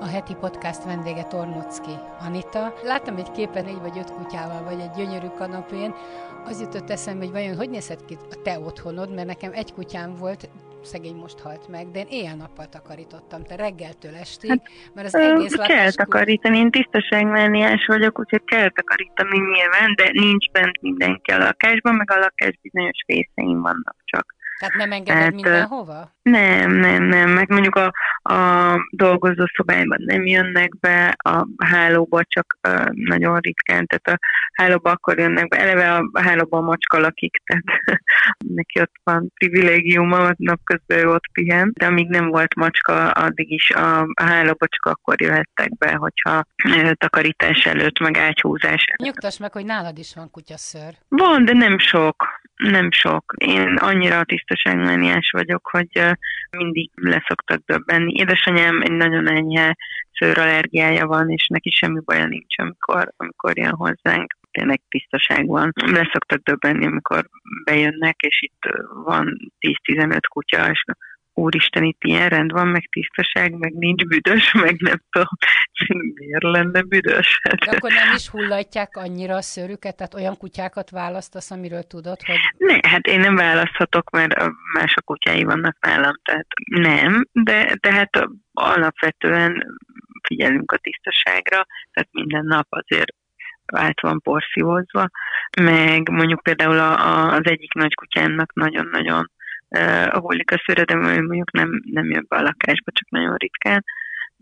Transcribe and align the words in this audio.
a 0.00 0.06
heti 0.06 0.34
podcast 0.34 0.84
vendége 0.84 1.22
Tornocki 1.22 1.94
Anita. 2.26 2.74
Láttam 2.84 3.16
egy 3.16 3.30
képen 3.30 3.64
négy 3.64 3.80
vagy 3.80 3.98
öt 3.98 4.12
kutyával, 4.12 4.62
vagy 4.62 4.80
egy 4.80 4.90
gyönyörű 4.96 5.26
kanapén. 5.26 5.94
Az 6.44 6.60
jutott 6.60 6.90
eszembe, 6.90 7.24
hogy 7.24 7.32
vajon 7.32 7.56
hogy 7.56 7.70
nézhet 7.70 8.04
ki 8.04 8.16
a 8.30 8.40
te 8.42 8.58
otthonod, 8.58 9.14
mert 9.14 9.26
nekem 9.26 9.52
egy 9.54 9.72
kutyám 9.72 10.14
volt, 10.14 10.48
szegény 10.82 11.14
most 11.14 11.40
halt 11.40 11.68
meg, 11.68 11.90
de 11.90 12.00
én 12.00 12.06
éjjel-nappal 12.08 12.68
takarítottam, 12.68 13.44
te 13.44 13.56
reggeltől 13.56 14.14
estig, 14.14 14.50
hát, 14.50 14.62
mert 14.94 15.06
az 15.06 15.14
egész 15.14 15.56
lakás... 15.56 15.76
Kell 15.76 15.90
takarítani, 15.90 16.58
én 16.58 16.70
tisztaságmániás 16.70 17.86
vagyok, 17.86 18.18
úgyhogy 18.18 18.44
kell 18.44 18.70
takarítani 18.70 19.38
nyilván, 19.38 19.94
de 19.94 20.10
nincs 20.12 20.50
bent 20.50 20.80
mindenki 20.80 21.30
a 21.30 21.38
lakásban, 21.38 21.94
meg 21.94 22.10
a 22.10 22.18
lakás 22.18 22.58
bizonyos 22.62 22.98
részein 23.06 23.60
vannak 23.60 23.96
csak. 24.04 24.34
Tehát 24.60 24.74
nem 24.74 24.92
engeded 24.92 25.22
hát, 25.22 25.32
mindenhova? 25.32 26.14
Nem, 26.22 26.70
nem, 26.70 27.02
nem. 27.02 27.30
Meg 27.30 27.48
mondjuk 27.48 27.76
a, 27.76 27.92
a 28.34 28.74
dolgozó 28.90 29.44
szobájban 29.56 30.02
nem 30.04 30.26
jönnek 30.26 30.78
be, 30.80 31.14
a 31.16 31.46
hálóba 31.64 32.20
csak 32.24 32.58
uh, 32.68 32.86
nagyon 32.92 33.38
ritkán, 33.38 33.86
tehát 33.86 34.20
a 34.20 34.26
hálóba 34.52 34.90
akkor 34.90 35.18
jönnek 35.18 35.48
be. 35.48 35.58
Eleve 35.58 35.94
a 35.94 36.20
hálóba 36.20 36.58
a 36.58 36.60
macska 36.60 36.98
lakik, 36.98 37.36
tehát 37.44 37.64
neki 38.58 38.80
ott 38.80 38.94
van 39.04 39.32
privilégiuma, 39.34 40.30
napközben 40.36 40.98
ő 40.98 41.08
ott 41.08 41.30
pihen, 41.32 41.72
de 41.74 41.86
amíg 41.86 42.08
nem 42.08 42.28
volt 42.28 42.54
macska, 42.54 43.10
addig 43.10 43.50
is 43.52 43.70
a, 43.70 44.00
a 44.00 44.24
hálóba 44.24 44.66
csak 44.68 44.86
akkor 44.96 45.20
jöhettek 45.20 45.78
be, 45.78 45.94
hogyha 45.94 46.44
uh, 46.64 46.90
takarítás 46.92 47.66
előtt, 47.66 47.98
meg 47.98 48.16
ágyhúzás 48.16 48.84
előtt. 48.84 49.12
Nyugtass 49.12 49.38
meg, 49.38 49.52
hogy 49.52 49.64
nálad 49.64 49.98
is 49.98 50.14
van 50.14 50.30
kutyaször. 50.30 50.94
Van, 51.08 51.44
de 51.44 51.52
nem 51.52 51.78
sok. 51.78 52.38
Nem 52.56 52.90
sok. 52.90 53.34
Én 53.36 53.76
annyira 53.76 54.18
tisztaságmániás 54.50 55.30
vagyok, 55.30 55.68
hogy 55.70 56.02
mindig 56.50 56.90
leszoktak 56.94 57.62
döbbenni. 57.66 58.12
Édesanyám 58.12 58.80
egy 58.82 58.92
nagyon 58.92 59.28
enyhe 59.28 59.76
szőrallergiája 60.12 61.06
van, 61.06 61.30
és 61.30 61.46
neki 61.46 61.70
semmi 61.70 62.00
baja 62.04 62.26
nincs, 62.26 62.58
amikor, 62.58 63.12
amikor 63.16 63.58
jön 63.58 63.74
hozzánk. 63.74 64.38
Tényleg 64.50 64.80
tisztaság 64.88 65.46
van. 65.46 65.72
Leszoktak 65.74 66.42
döbbenni, 66.42 66.86
amikor 66.86 67.28
bejönnek, 67.64 68.20
és 68.20 68.42
itt 68.42 68.62
van 69.04 69.52
10-15 69.60 70.20
kutya, 70.28 70.70
és 70.70 70.84
úristen, 71.40 71.84
itt 71.84 72.04
ilyen 72.04 72.28
rend 72.28 72.52
van, 72.52 72.66
meg 72.66 72.88
tisztaság, 72.90 73.58
meg 73.58 73.72
nincs 73.72 74.04
büdös, 74.04 74.52
meg 74.64 74.76
nem 74.80 75.02
tudom, 75.10 75.28
miért 76.14 76.42
lenne 76.42 76.82
büdös. 76.82 77.40
Hát. 77.42 77.58
De 77.58 77.70
akkor 77.70 77.90
nem 77.92 78.14
is 78.16 78.28
hullatják 78.28 78.96
annyira 78.96 79.34
a 79.34 79.42
szőrüket, 79.42 79.96
tehát 79.96 80.14
olyan 80.14 80.36
kutyákat 80.36 80.90
választasz, 80.90 81.50
amiről 81.50 81.82
tudod, 81.82 82.22
hogy... 82.22 82.38
Ne, 82.56 82.88
hát 82.88 83.06
én 83.06 83.20
nem 83.20 83.34
választhatok, 83.34 84.10
mert 84.10 84.34
más 84.74 84.94
a 84.94 85.02
kutyái 85.02 85.44
vannak 85.44 85.76
nálam, 85.80 86.14
tehát 86.22 86.46
nem, 86.64 87.26
de, 87.32 87.74
de 87.80 87.92
hát 87.92 88.28
alapvetően 88.52 89.78
figyelünk 90.22 90.72
a 90.72 90.76
tisztaságra, 90.76 91.66
tehát 91.92 92.08
minden 92.12 92.44
nap 92.44 92.66
azért 92.68 93.14
át 93.72 94.00
van 94.00 94.20
porszívozva, 94.20 95.08
meg 95.60 96.08
mondjuk 96.10 96.42
például 96.42 96.78
a, 96.78 96.90
a, 97.06 97.32
az 97.32 97.40
egyik 97.42 97.72
nagy 97.72 97.94
kutyának 97.94 98.54
nagyon-nagyon 98.54 99.30
hullik 100.12 100.50
a 100.50 100.62
szőre, 100.66 100.84
de 100.84 100.94
mondjuk 100.94 101.52
nem, 101.52 101.82
nem 101.84 102.10
jön 102.10 102.26
be 102.28 102.36
a 102.36 102.42
lakásba, 102.42 102.90
csak 102.92 103.10
nagyon 103.10 103.36
ritkán. 103.36 103.84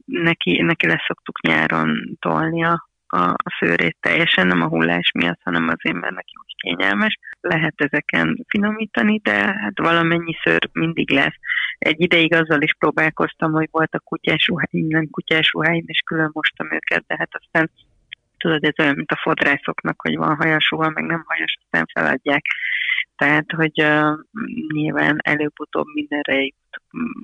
Neki, 0.05 0.63
neki 0.63 0.87
leszoktuk 0.87 1.41
nyáron 1.41 2.17
tolni 2.21 2.65
a, 2.65 2.89
a, 3.07 3.19
a 3.31 3.57
szőrét 3.59 3.97
teljesen, 4.01 4.47
nem 4.47 4.63
a 4.63 4.69
hullás 4.69 5.11
miatt, 5.15 5.41
hanem 5.43 5.69
azért, 5.69 6.01
mert 6.01 6.15
neki 6.15 6.33
úgy 6.41 6.55
kényelmes. 6.57 7.19
Lehet 7.41 7.75
ezeken 7.77 8.45
finomítani, 8.49 9.21
de 9.23 9.33
hát 9.33 9.79
valamennyi 9.79 10.37
szőr 10.45 10.69
mindig 10.73 11.11
lesz. 11.11 11.37
Egy 11.79 12.01
ideig 12.01 12.35
azzal 12.35 12.63
is 12.63 12.75
próbálkoztam, 12.79 13.53
hogy 13.53 13.69
volt 13.71 13.95
a 13.95 14.01
kutyás 14.01 14.47
ruháim, 14.47 14.87
nem 14.89 15.11
kutyás 15.11 15.51
ruháim, 15.53 15.85
és 15.87 16.01
külön 16.05 16.31
mostam 16.33 16.73
őket, 16.73 17.05
de 17.07 17.17
hát 17.19 17.31
aztán 17.31 17.71
tudod, 18.39 18.65
ez 18.65 18.79
olyan, 18.79 18.95
mint 18.95 19.11
a 19.11 19.21
fodrászoknak, 19.23 20.01
hogy 20.01 20.17
van 20.17 20.37
hajas 20.37 20.71
ruha, 20.71 20.89
meg 20.89 21.05
nem 21.05 21.23
hajas, 21.27 21.59
aztán 21.63 21.87
feladják. 21.93 22.43
Tehát, 23.19 23.53
hogy 23.57 23.83
uh, 23.83 24.19
nyilván 24.75 25.19
előbb-utóbb 25.23 25.87
mindenre 25.95 26.35
jut 26.41 26.55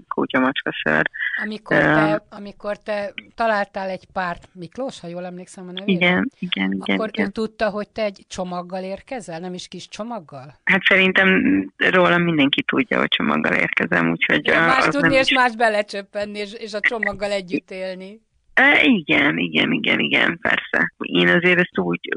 kutya 0.08 0.52
ször. 0.84 1.10
Amikor, 1.42 1.76
te, 1.76 2.22
amikor 2.30 2.76
te 2.78 3.14
találtál 3.34 3.88
egy 3.88 4.06
párt, 4.12 4.48
Miklós, 4.52 5.00
ha 5.00 5.08
jól 5.08 5.24
emlékszem 5.24 5.68
a 5.68 5.72
nevére? 5.72 5.92
Igen, 5.92 6.30
igen, 6.38 6.72
igen. 6.72 6.96
Akkor 6.96 7.08
igen. 7.12 7.26
ő 7.26 7.28
tudta, 7.28 7.70
hogy 7.70 7.88
te 7.88 8.02
egy 8.02 8.24
csomaggal 8.28 8.82
érkezel, 8.82 9.40
nem 9.40 9.54
is 9.54 9.68
kis 9.68 9.88
csomaggal? 9.88 10.54
Hát 10.64 10.82
szerintem 10.82 11.28
róla 11.76 12.18
mindenki 12.18 12.62
tudja, 12.62 12.98
hogy 12.98 13.08
csomaggal 13.08 13.52
érkezem, 13.52 14.10
úgyhogy... 14.10 14.46
Ja, 14.46 14.60
más 14.60 14.88
tudni, 14.88 15.14
és 15.14 15.30
is... 15.30 15.36
más 15.36 15.56
belecsöppenni, 15.56 16.38
és, 16.38 16.52
és 16.52 16.72
a 16.72 16.80
csomaggal 16.80 17.30
együtt 17.30 17.70
élni. 17.70 18.20
E, 18.54 18.82
igen, 18.82 19.38
igen, 19.38 19.72
igen, 19.72 19.98
igen, 19.98 20.38
persze. 20.38 20.92
Én 20.98 21.28
azért 21.28 21.58
ezt 21.58 21.78
úgy 21.78 22.08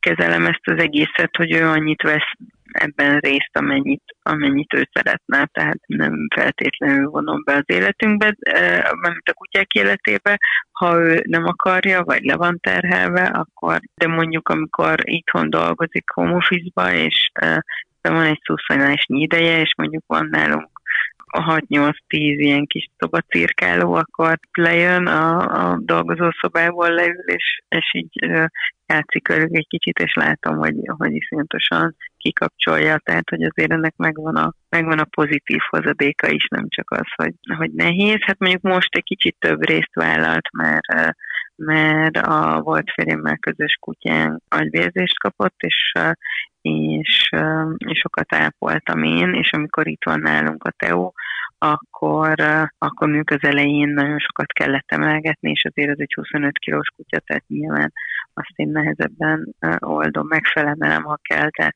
kezelem 0.00 0.46
ezt 0.46 0.62
az 0.64 0.78
egészet, 0.78 1.36
hogy 1.36 1.52
ő 1.52 1.66
annyit 1.66 2.02
vesz 2.02 2.32
ebben 2.72 3.18
részt, 3.18 3.50
amennyit, 3.52 4.02
amennyit 4.22 4.74
ő 4.74 4.88
szeretne, 4.92 5.46
tehát 5.52 5.78
nem 5.86 6.28
feltétlenül 6.34 7.08
vonom 7.08 7.42
be 7.44 7.54
az 7.54 7.64
életünkbe, 7.66 8.34
mint 9.00 9.28
a 9.28 9.32
kutyák 9.32 9.72
életébe, 9.72 10.38
ha 10.72 11.00
ő 11.00 11.22
nem 11.28 11.46
akarja, 11.46 12.02
vagy 12.02 12.22
le 12.22 12.36
van 12.36 12.58
terhelve, 12.60 13.22
akkor, 13.22 13.80
de 13.94 14.06
mondjuk 14.06 14.48
amikor 14.48 14.94
itthon 15.02 15.50
dolgozik 15.50 16.10
home 16.10 16.34
office-ba, 16.34 16.92
és 16.92 17.30
de 18.02 18.10
van 18.10 18.24
egy 18.24 18.40
szuszonyásnyi 18.44 19.20
ideje, 19.20 19.60
és 19.60 19.74
mondjuk 19.76 20.04
van 20.06 20.28
nálunk 20.30 20.79
a 21.30 21.60
6-8-10 21.68 21.92
ilyen 22.08 22.66
kis 22.66 22.86
szobacirkáló, 22.98 23.92
akkor 23.92 24.38
lejön 24.52 25.06
a, 25.06 25.38
a 25.38 25.78
dolgozószobából 25.80 26.90
leül, 26.90 27.24
és, 27.26 27.60
és 27.68 27.94
így 27.94 28.30
játszik 28.86 29.28
velük 29.28 29.56
egy 29.56 29.66
kicsit, 29.68 29.98
és 29.98 30.12
látom, 30.14 30.56
hogy, 30.56 30.74
hogy 30.96 31.14
iszonyatosan 31.14 31.96
kikapcsolja, 32.16 32.98
tehát 33.04 33.30
hogy 33.30 33.42
azért 33.42 33.72
ennek 33.72 33.96
megvan 33.96 34.36
a, 34.36 34.52
megvan 34.68 34.98
a 34.98 35.04
pozitív 35.04 35.60
hozadéka 35.68 36.28
is, 36.28 36.46
nem 36.48 36.64
csak 36.68 36.90
az, 36.90 37.06
hogy, 37.16 37.34
hogy 37.56 37.72
nehéz. 37.72 38.18
Hát 38.20 38.38
mondjuk 38.38 38.62
most 38.62 38.94
egy 38.94 39.02
kicsit 39.02 39.36
több 39.38 39.64
részt 39.64 39.94
vállalt, 39.94 40.48
mert 40.52 41.14
mert 41.62 42.16
a 42.16 42.60
volt 42.62 42.90
férjemmel 42.94 43.36
közös 43.38 43.76
kutyán 43.80 44.42
agyvérzést 44.48 45.18
kapott, 45.18 45.54
és, 45.56 45.92
és, 46.60 47.30
és 47.76 47.98
sokat 47.98 48.34
ápoltam 48.34 49.02
én, 49.02 49.34
és 49.34 49.52
amikor 49.52 49.86
itt 49.86 50.04
van 50.04 50.20
nálunk 50.20 50.64
a 50.64 50.70
Teó, 50.70 51.14
akkor, 51.62 52.34
akkor 52.78 53.08
mondjuk 53.08 53.30
az 53.30 53.48
elején 53.48 53.88
nagyon 53.88 54.18
sokat 54.18 54.52
kellett 54.52 54.84
emelgetni, 54.86 55.50
és 55.50 55.64
azért 55.64 55.90
ez 55.90 55.98
egy 55.98 56.14
25 56.14 56.58
kilós 56.58 56.88
kutya, 56.96 57.18
tehát 57.18 57.44
nyilván 57.46 57.92
azt 58.34 58.52
én 58.54 58.68
nehezebben 58.68 59.54
oldom, 59.78 60.26
megfelemelem, 60.26 61.02
ha 61.02 61.18
kell, 61.22 61.48
de, 61.58 61.72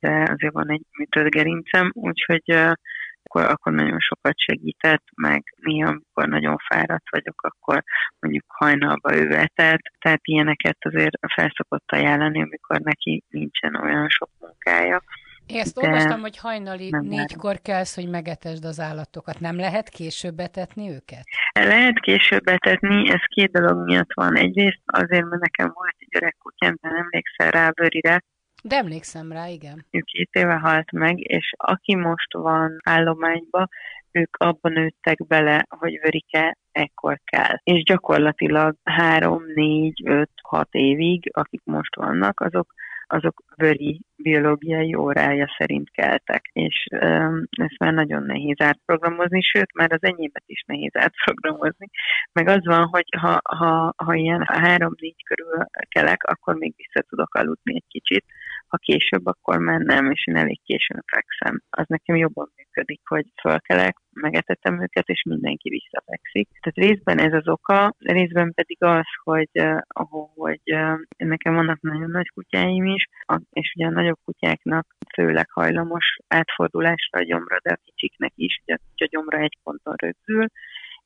de 0.00 0.28
azért 0.30 0.52
van 0.52 0.70
egy 0.70 0.82
műtött 0.98 1.28
gerincem, 1.28 1.90
úgyhogy 1.94 2.42
akkor, 3.24 3.50
akkor 3.50 3.72
nagyon 3.72 3.98
sokat 3.98 4.38
segített, 4.38 5.04
meg 5.16 5.54
néha, 5.56 5.88
amikor 5.88 6.28
nagyon 6.28 6.56
fáradt 6.68 7.10
vagyok, 7.10 7.42
akkor 7.42 7.82
mondjuk 8.20 8.44
hajnalba 8.48 9.14
övetett, 9.14 9.82
tehát 9.98 10.20
ilyeneket 10.22 10.76
azért 10.80 11.16
felszokott 11.34 11.90
ajánlani, 11.90 12.42
amikor 12.42 12.80
neki 12.80 13.22
nincsen 13.28 13.74
olyan 13.74 14.08
sok 14.08 14.30
munkája. 14.40 15.02
Én 15.46 15.60
ezt 15.60 15.78
olvastam, 15.78 16.20
hogy 16.20 16.38
hajnali 16.38 16.90
négykor 17.00 17.60
kelsz, 17.60 17.94
hogy 17.94 18.08
megetesd 18.08 18.64
az 18.64 18.80
állatokat. 18.80 19.40
Nem 19.40 19.56
lehet 19.56 19.88
később 19.88 20.34
betetni 20.34 20.90
őket? 20.90 21.24
Lehet 21.52 22.00
később 22.00 22.42
betetni, 22.42 23.10
ez 23.10 23.20
két 23.34 23.50
dolog 23.52 23.84
miatt 23.84 24.12
van. 24.14 24.36
Egyrészt 24.36 24.80
azért, 24.84 25.24
mert 25.24 25.42
nekem 25.42 25.70
volt 25.74 25.94
egy 25.98 26.16
öreg 26.16 26.36
kutyám, 26.38 26.76
de 26.80 26.88
emlékszel 26.88 27.50
rá 27.50 27.70
Börire, 27.70 28.22
de 28.66 28.76
emlékszem 28.76 29.32
rá, 29.32 29.46
igen. 29.48 29.86
Ő 29.90 30.00
két 30.00 30.28
éve 30.32 30.54
halt 30.54 30.92
meg, 30.92 31.20
és 31.20 31.52
aki 31.56 31.94
most 31.94 32.32
van 32.32 32.76
állományba, 32.84 33.68
ők 34.10 34.36
abban 34.36 34.72
nőttek 34.72 35.26
bele, 35.26 35.66
hogy 35.68 35.98
Vörike 36.02 36.56
ekkor 36.72 37.20
kell. 37.24 37.56
És 37.62 37.82
gyakorlatilag 37.82 38.76
három, 38.84 39.42
négy, 39.54 40.02
öt, 40.04 40.30
hat 40.42 40.68
évig, 40.70 41.30
akik 41.32 41.60
most 41.64 41.94
vannak, 41.94 42.40
azok 42.40 42.74
azok 43.06 43.42
vöri 43.56 44.00
biológiai 44.16 44.94
órája 44.94 45.54
szerint 45.58 45.90
keltek, 45.90 46.50
és 46.52 46.86
um, 46.90 47.42
ezt 47.50 47.78
már 47.78 47.92
nagyon 47.92 48.22
nehéz 48.22 48.60
átprogramozni, 48.60 49.40
sőt, 49.40 49.74
már 49.74 49.92
az 49.92 50.02
enyémet 50.02 50.42
is 50.46 50.62
nehéz 50.66 50.96
átprogramozni. 50.96 51.86
Meg 52.32 52.48
az 52.48 52.64
van, 52.64 52.86
hogy 52.86 53.06
ha, 53.18 53.40
ha, 53.42 53.94
ha 53.96 54.14
ilyen 54.14 54.42
három-négy 54.46 55.22
körül 55.24 55.66
kelek, 55.88 56.22
akkor 56.22 56.54
még 56.54 56.74
vissza 56.76 57.06
tudok 57.08 57.34
aludni 57.34 57.74
egy 57.74 57.88
kicsit, 57.88 58.24
ha 58.74 58.92
később, 58.92 59.26
akkor 59.26 59.58
már 59.58 60.10
és 60.10 60.26
én 60.26 60.36
elég 60.36 60.60
későn 60.64 61.02
fekszem. 61.06 61.62
Az 61.70 61.84
nekem 61.88 62.16
jobban 62.16 62.48
működik, 62.56 63.00
hogy 63.04 63.26
fölkelek, 63.40 63.96
megetettem 64.12 64.82
őket, 64.82 65.08
és 65.08 65.22
mindenki 65.22 65.68
visszafekszik. 65.68 66.48
Tehát 66.60 66.88
részben 66.88 67.18
ez 67.18 67.32
az 67.32 67.48
oka, 67.48 67.94
részben 67.98 68.52
pedig 68.54 68.76
az, 68.82 69.08
hogy, 69.22 69.50
uh, 69.52 69.80
hogy 70.34 70.62
uh, 70.64 70.98
nekem 71.16 71.54
vannak 71.54 71.80
nagyon 71.80 72.10
nagy 72.10 72.28
kutyáim 72.28 72.84
is, 72.84 73.06
és 73.50 73.72
ugye 73.76 73.86
a 73.86 73.90
nagyobb 73.90 74.18
kutyáknak 74.24 74.86
főleg 75.14 75.50
hajlamos 75.50 76.16
átfordulásra 76.28 77.18
a 77.18 77.24
gyomra, 77.24 77.56
de 77.62 77.72
a 77.72 77.82
kicsiknek 77.84 78.32
is, 78.34 78.62
ugye 78.62 78.76
a 78.96 79.08
gyomra 79.10 79.38
egy 79.38 79.58
ponton 79.62 79.94
rögzül, 79.96 80.46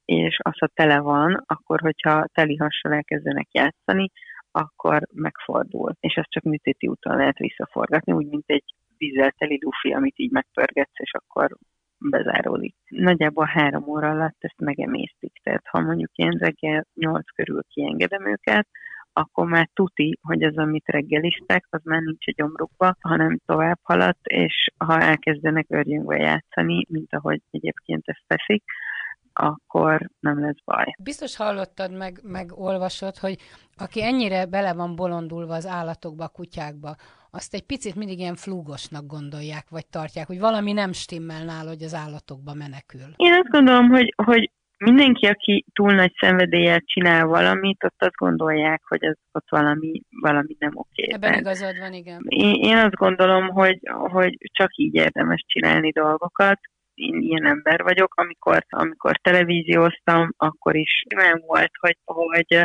és 0.05 0.39
az, 0.43 0.59
ha 0.59 0.67
tele 0.75 0.99
van, 1.01 1.43
akkor, 1.47 1.81
hogyha 1.81 2.27
teli 2.33 2.57
hassal 2.57 2.93
elkezdenek 2.93 3.49
játszani, 3.51 4.11
akkor 4.59 5.03
megfordul. 5.15 5.93
És 6.01 6.15
ezt 6.15 6.31
csak 6.31 6.43
műtéti 6.43 6.87
úton 6.87 7.17
lehet 7.17 7.39
visszaforgatni, 7.39 8.13
úgy, 8.13 8.27
mint 8.27 8.45
egy 8.47 8.65
vízzel 8.97 9.31
teli 9.31 9.59
dufi, 9.59 9.93
amit 9.93 10.19
így 10.19 10.31
megpörgetsz, 10.31 10.99
és 10.99 11.13
akkor 11.13 11.57
bezáródik. 11.99 12.75
Nagyjából 12.89 13.45
három 13.45 13.89
óra 13.89 14.11
alatt 14.11 14.37
ezt 14.39 14.61
megemésztik. 14.61 15.33
Tehát 15.43 15.67
ha 15.67 15.81
mondjuk 15.81 16.11
ilyen 16.15 16.37
reggel 16.39 16.87
nyolc 16.95 17.31
körül 17.35 17.63
kiengedem 17.69 18.27
őket, 18.27 18.69
akkor 19.13 19.47
már 19.47 19.69
tuti, 19.75 20.19
hogy 20.23 20.43
az, 20.43 20.57
amit 20.57 20.87
reggeliztek, 20.87 21.67
az 21.71 21.81
már 21.85 22.01
nincs 22.01 22.27
a 22.27 22.33
gyomrukba, 22.37 22.97
hanem 23.01 23.39
tovább 23.47 23.79
haladt, 23.83 24.27
és 24.27 24.69
ha 24.77 25.01
elkezdenek 25.01 25.67
örjöngve 25.69 26.17
játszani, 26.17 26.87
mint 26.89 27.15
ahogy 27.15 27.41
egyébként 27.51 28.03
ezt 28.05 28.25
teszik, 28.27 28.65
akkor 29.39 30.11
nem 30.21 30.41
lesz 30.41 30.63
baj. 30.65 30.95
Biztos 30.99 31.37
hallottad, 31.37 31.97
meg, 31.97 32.21
meg 32.23 32.53
olvasod, 32.55 33.17
hogy 33.17 33.37
aki 33.77 34.03
ennyire 34.03 34.47
bele 34.47 34.75
van 34.75 34.97
bolondulva 34.97 35.55
az 35.55 35.67
állatokba, 35.67 36.25
a 36.25 36.29
kutyákba, 36.29 36.95
azt 37.31 37.55
egy 37.55 37.67
picit 37.67 37.95
mindig 37.95 38.19
ilyen 38.19 38.35
flúgosnak 38.35 39.07
gondolják, 39.07 39.69
vagy 39.69 39.87
tartják, 39.87 40.27
hogy 40.27 40.39
valami 40.39 40.73
nem 40.73 40.93
stimmel 40.93 41.45
nála, 41.45 41.69
hogy 41.69 41.83
az 41.83 41.95
állatokba 41.95 42.55
menekül. 42.55 43.09
Én 43.17 43.33
azt 43.33 43.49
gondolom, 43.51 43.89
hogy, 43.89 44.15
hogy 44.25 44.51
mindenki, 44.79 45.27
aki 45.27 45.65
túl 45.73 45.93
nagy 45.93 46.13
szenvedéllyel 46.21 46.81
csinál 46.81 47.27
valamit, 47.27 47.85
ott 47.85 48.03
azt 48.03 48.17
gondolják, 48.17 48.83
hogy 48.89 49.05
az 49.05 49.17
ott 49.33 49.49
valami, 49.49 50.03
valami 50.21 50.57
nem 50.59 50.73
oké. 50.75 51.13
Ebben 51.13 51.39
igazad 51.39 51.79
van, 51.79 51.93
igen. 51.93 52.21
Én, 52.29 52.55
én 52.55 52.77
azt 52.77 52.95
gondolom, 52.95 53.49
hogy, 53.49 53.81
hogy 53.85 54.39
csak 54.53 54.77
így 54.77 54.95
érdemes 54.95 55.45
csinálni 55.47 55.91
dolgokat, 55.91 56.61
én 56.99 57.21
ilyen 57.21 57.47
ember 57.47 57.83
vagyok, 57.83 58.15
amikor, 58.15 58.65
amikor 58.69 59.17
televízióztam, 59.17 60.33
akkor 60.37 60.77
is 60.77 61.05
olyan 61.17 61.43
volt, 61.47 61.71
hogy, 61.81 61.97
hogy 62.05 62.63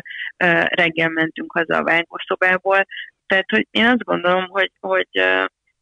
reggel 0.67 1.09
mentünk 1.09 1.51
haza 1.51 1.77
a 1.77 1.83
vágószobából, 1.83 2.85
tehát 3.25 3.49
hogy 3.49 3.67
én 3.71 3.85
azt 3.85 4.03
gondolom, 4.03 4.47
hogy, 4.47 4.71
hogy 4.79 5.07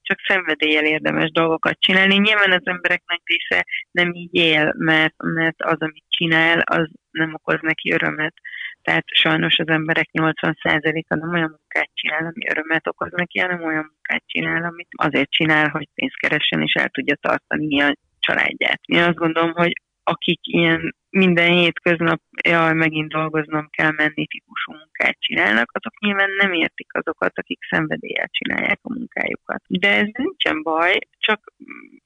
csak 0.02 0.20
szenvedéllyel 0.28 0.86
érdemes 0.86 1.32
dolgokat 1.32 1.80
csinálni. 1.80 2.16
Nyilván 2.16 2.52
az 2.52 2.62
emberek 2.64 3.04
nagy 3.06 3.22
része 3.24 3.66
nem 3.92 4.14
így 4.14 4.36
él, 4.36 4.74
mert, 4.78 5.14
mert 5.18 5.62
az, 5.62 5.78
amit 5.80 6.04
csinál, 6.08 6.60
az 6.60 6.90
nem 7.12 7.34
okoz 7.34 7.60
neki 7.62 7.92
örömet. 7.92 8.34
Tehát 8.82 9.04
sajnos 9.08 9.58
az 9.58 9.68
emberek 9.68 10.10
80%-a 10.14 11.16
nem 11.16 11.30
olyan 11.30 11.50
munkát 11.50 11.90
csinál, 11.94 12.26
ami 12.26 12.50
örömet 12.50 12.88
okoz 12.88 13.12
neki, 13.12 13.40
hanem 13.40 13.64
olyan 13.64 13.92
munkát 13.94 14.24
csinál, 14.26 14.64
amit 14.64 14.88
azért 14.92 15.30
csinál, 15.30 15.70
hogy 15.70 15.88
pénzt 15.94 16.18
keressen 16.18 16.62
és 16.62 16.74
el 16.74 16.90
tudja 16.90 17.16
tartani 17.16 17.82
a 17.82 17.96
családját. 18.22 18.82
Én 18.86 19.04
azt 19.04 19.18
gondolom, 19.18 19.52
hogy 19.52 19.72
akik 20.04 20.40
ilyen 20.42 20.96
minden 21.12 21.52
hétköznap, 21.52 22.22
jaj, 22.44 22.74
megint 22.74 23.12
dolgoznom 23.12 23.68
kell 23.70 23.92
menni 23.92 24.26
típusú 24.28 24.72
munkát 24.72 25.18
csinálnak, 25.20 25.70
azok 25.74 26.00
nyilván 26.00 26.30
nem 26.38 26.54
értik 26.54 26.94
azokat, 26.94 27.38
akik 27.38 27.60
szenvedéllyel 27.70 28.30
csinálják 28.32 28.80
a 28.82 28.94
munkájukat. 28.94 29.62
De 29.68 29.96
ez 29.96 30.08
nincsen 30.14 30.62
baj, 30.64 30.98
csak 31.18 31.54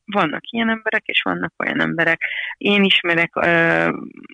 vannak 0.05 0.51
ilyen 0.51 0.69
emberek, 0.69 1.05
és 1.05 1.21
vannak 1.21 1.53
olyan 1.57 1.81
emberek. 1.81 2.21
Én 2.57 2.83
ismerek 2.83 3.35
ö, 3.35 3.89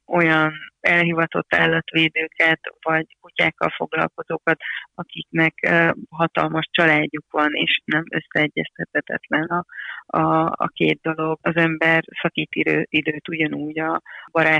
olyan 0.07 0.53
elhivatott 0.79 1.55
állatvédőket, 1.55 2.59
vagy 2.81 3.05
kutyákkal 3.21 3.69
foglalkozókat, 3.75 4.57
akiknek 4.95 5.53
ö, 5.67 5.89
hatalmas 6.09 6.69
családjuk 6.71 7.25
van, 7.31 7.53
és 7.53 7.81
nem 7.85 8.03
összeegyeztethetetlen 8.09 9.43
a, 9.43 9.65
a, 10.05 10.45
a 10.45 10.67
két 10.73 10.99
dolog. 11.01 11.39
Az 11.41 11.55
ember 11.55 12.03
szakít 12.21 12.55
idő, 12.55 12.85
időt 12.89 13.27
ugyanúgy 13.27 13.79
a 13.79 14.01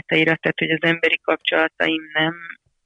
barátaira, 0.08 0.36
tehát 0.36 0.60
hogy 0.60 0.72
az 0.72 0.90
emberi 0.90 1.20
kapcsolataim 1.24 2.02
nem 2.14 2.34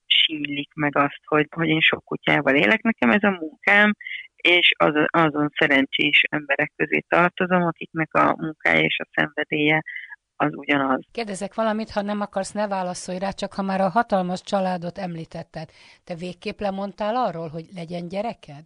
símlik 0.05 0.73
meg 0.73 0.97
azt, 0.97 1.21
hogy, 1.25 1.47
hogy 1.51 1.67
én 1.67 1.81
sok 1.81 2.03
kutyával 2.03 2.55
élek. 2.55 2.81
Nekem 2.81 3.09
ez 3.09 3.23
a 3.23 3.37
munkám, 3.39 3.93
és 4.35 4.71
az, 4.77 4.93
azon 5.07 5.49
szerencsés 5.57 6.23
emberek 6.29 6.71
közé 6.75 7.03
tartozom, 7.07 7.61
akiknek 7.61 8.13
a 8.13 8.35
munkája 8.37 8.81
és 8.81 8.99
a 8.99 9.07
szenvedélye 9.13 9.81
az 10.35 10.55
ugyanaz. 10.55 11.01
Kérdezek 11.11 11.53
valamit, 11.53 11.89
ha 11.89 12.01
nem 12.01 12.21
akarsz, 12.21 12.51
ne 12.51 12.67
válaszolj 12.67 13.17
rá, 13.17 13.29
csak 13.29 13.53
ha 13.53 13.61
már 13.61 13.81
a 13.81 13.89
hatalmas 13.89 14.41
családot 14.41 14.97
említetted, 14.97 15.69
te 16.03 16.15
végképp 16.15 16.59
lemondtál 16.59 17.15
arról, 17.15 17.47
hogy 17.47 17.65
legyen 17.75 18.07
gyereked? 18.07 18.65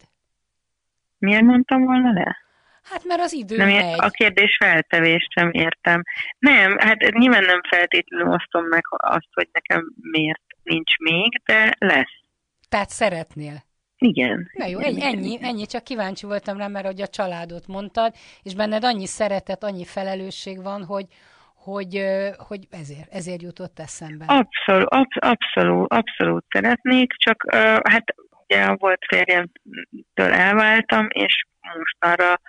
Miért 1.18 1.44
mondtam 1.44 1.84
volna 1.84 2.14
le? 2.14 2.38
Hát 2.90 3.04
mert 3.04 3.22
az 3.22 3.34
idő 3.34 3.58
nem 3.58 3.68
megy. 3.68 3.96
A 3.98 4.10
kérdés 4.10 4.58
feltevést 4.60 5.32
sem 5.32 5.52
értem. 5.52 6.04
Nem, 6.40 6.78
hát 6.78 6.98
nyilván 7.12 7.44
nem 7.44 7.62
feltétlenül 7.70 8.34
osztom 8.34 8.66
meg 8.66 8.84
azt, 8.90 9.30
hogy 9.34 9.50
nekem 9.52 9.94
miért 10.02 10.42
nincs 10.64 10.98
még, 10.98 11.42
de 11.46 11.76
lesz. 11.78 12.18
Tehát 12.70 12.90
szeretnél? 12.90 13.68
Igen. 13.98 14.50
Na 14.54 14.66
jó, 14.66 14.80
ennyi, 14.80 15.04
ennyi, 15.04 15.38
ennyi, 15.42 15.66
csak 15.66 15.84
kíváncsi 15.84 16.26
voltam 16.26 16.58
rá, 16.58 16.68
mert 16.68 16.86
hogy 16.86 17.02
a 17.02 17.08
családot 17.08 17.68
mondtad, 17.68 18.14
és 18.44 18.56
benned 18.56 18.84
annyi 18.84 19.06
szeretet, 19.06 19.64
annyi 19.64 19.86
felelősség 19.86 20.64
van, 20.64 20.86
hogy, 20.86 21.06
hogy, 21.56 22.04
hogy 22.38 22.68
ezért, 22.70 23.14
ezért 23.14 23.42
jutott 23.42 23.80
eszembe. 23.80 24.26
Abszolút, 24.28 24.88
absz, 24.90 25.18
abszolút, 25.20 25.92
abszolút 25.92 26.46
szeretnék, 26.50 27.14
csak 27.14 27.46
hát 27.84 28.16
ugye 28.48 28.76
volt 28.76 29.06
férjemtől 29.08 30.34
elváltam, 30.34 31.08
és 31.10 31.46
most 31.78 31.96
arra 32.00 32.40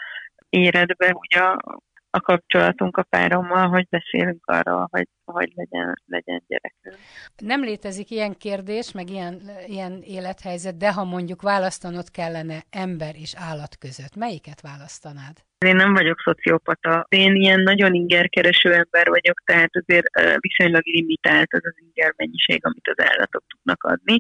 éred 0.51 0.97
be 0.97 1.13
ugye 1.15 1.39
a, 1.39 1.81
a 2.11 2.21
kapcsolatunk 2.21 2.97
a 2.97 3.03
párommal, 3.03 3.69
hogy 3.69 3.87
beszélünk 3.89 4.47
arról, 4.47 4.89
hogy, 4.91 5.09
hogy 5.25 5.53
legyen, 5.55 6.03
legyen 6.07 6.43
gyerekünk. 6.47 6.97
Nem 7.37 7.63
létezik 7.63 8.11
ilyen 8.11 8.35
kérdés, 8.39 8.93
meg 8.93 9.11
ilyen, 9.11 9.41
ilyen 9.67 10.03
élethelyzet, 10.03 10.77
de 10.77 10.93
ha 10.93 11.05
mondjuk 11.05 11.43
választanod 11.43 12.11
kellene 12.11 12.63
ember 12.71 13.15
és 13.15 13.35
állat 13.37 13.77
között, 13.79 14.17
melyiket 14.17 14.61
választanád? 14.61 15.37
Én 15.67 15.77
nem 15.77 15.93
vagyok 15.93 16.21
szociopata. 16.21 17.07
Én 17.09 17.35
ilyen 17.35 17.61
nagyon 17.61 17.95
ingerkereső 17.95 18.73
ember 18.73 19.09
vagyok, 19.09 19.43
tehát 19.45 19.71
azért 19.73 20.07
viszonylag 20.41 20.83
limitált 20.85 21.53
az 21.53 21.61
az 21.65 21.75
inger 21.77 22.13
mennyiség, 22.17 22.65
amit 22.65 22.89
az 22.97 23.05
állatok 23.05 23.45
tudnak 23.49 23.83
adni, 23.83 24.19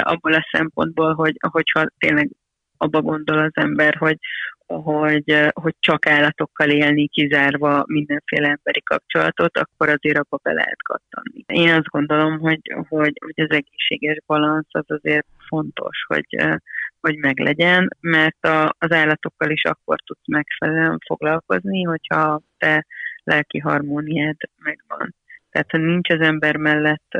abból 0.00 0.32
a 0.32 0.48
szempontból, 0.52 1.14
hogy 1.14 1.36
hogyha 1.50 1.86
tényleg 1.98 2.30
abba 2.76 3.02
gondol 3.02 3.38
az 3.38 3.52
ember, 3.54 3.94
hogy, 3.94 4.18
hogy, 4.66 5.50
hogy 5.52 5.74
csak 5.78 6.06
állatokkal 6.06 6.70
élni, 6.70 7.08
kizárva 7.08 7.84
mindenféle 7.86 8.48
emberi 8.48 8.82
kapcsolatot, 8.82 9.56
akkor 9.56 9.88
azért 9.88 10.18
abba 10.18 10.38
be 10.42 10.52
lehet 10.52 10.82
kattanni. 10.82 11.44
Én 11.46 11.72
azt 11.72 11.88
gondolom, 11.88 12.38
hogy, 12.38 12.60
hogy, 12.88 13.12
hogy 13.24 13.44
az 13.44 13.50
egészséges 13.50 14.18
balansz 14.26 14.68
az 14.70 14.84
azért 14.86 15.26
fontos, 15.48 16.04
hogy, 16.06 16.26
hogy 17.00 17.16
meglegyen, 17.16 17.88
mert 18.00 18.44
a, 18.44 18.74
az 18.78 18.92
állatokkal 18.92 19.50
is 19.50 19.64
akkor 19.64 19.98
tudsz 20.04 20.26
megfelelően 20.26 20.98
foglalkozni, 21.06 21.82
hogyha 21.82 22.40
te 22.58 22.86
lelki 23.24 23.58
harmóniád 23.58 24.36
megvan. 24.62 25.14
Tehát 25.50 25.70
ha 25.70 25.78
nincs 25.78 26.10
az 26.10 26.20
ember 26.20 26.56
mellett 26.56 27.14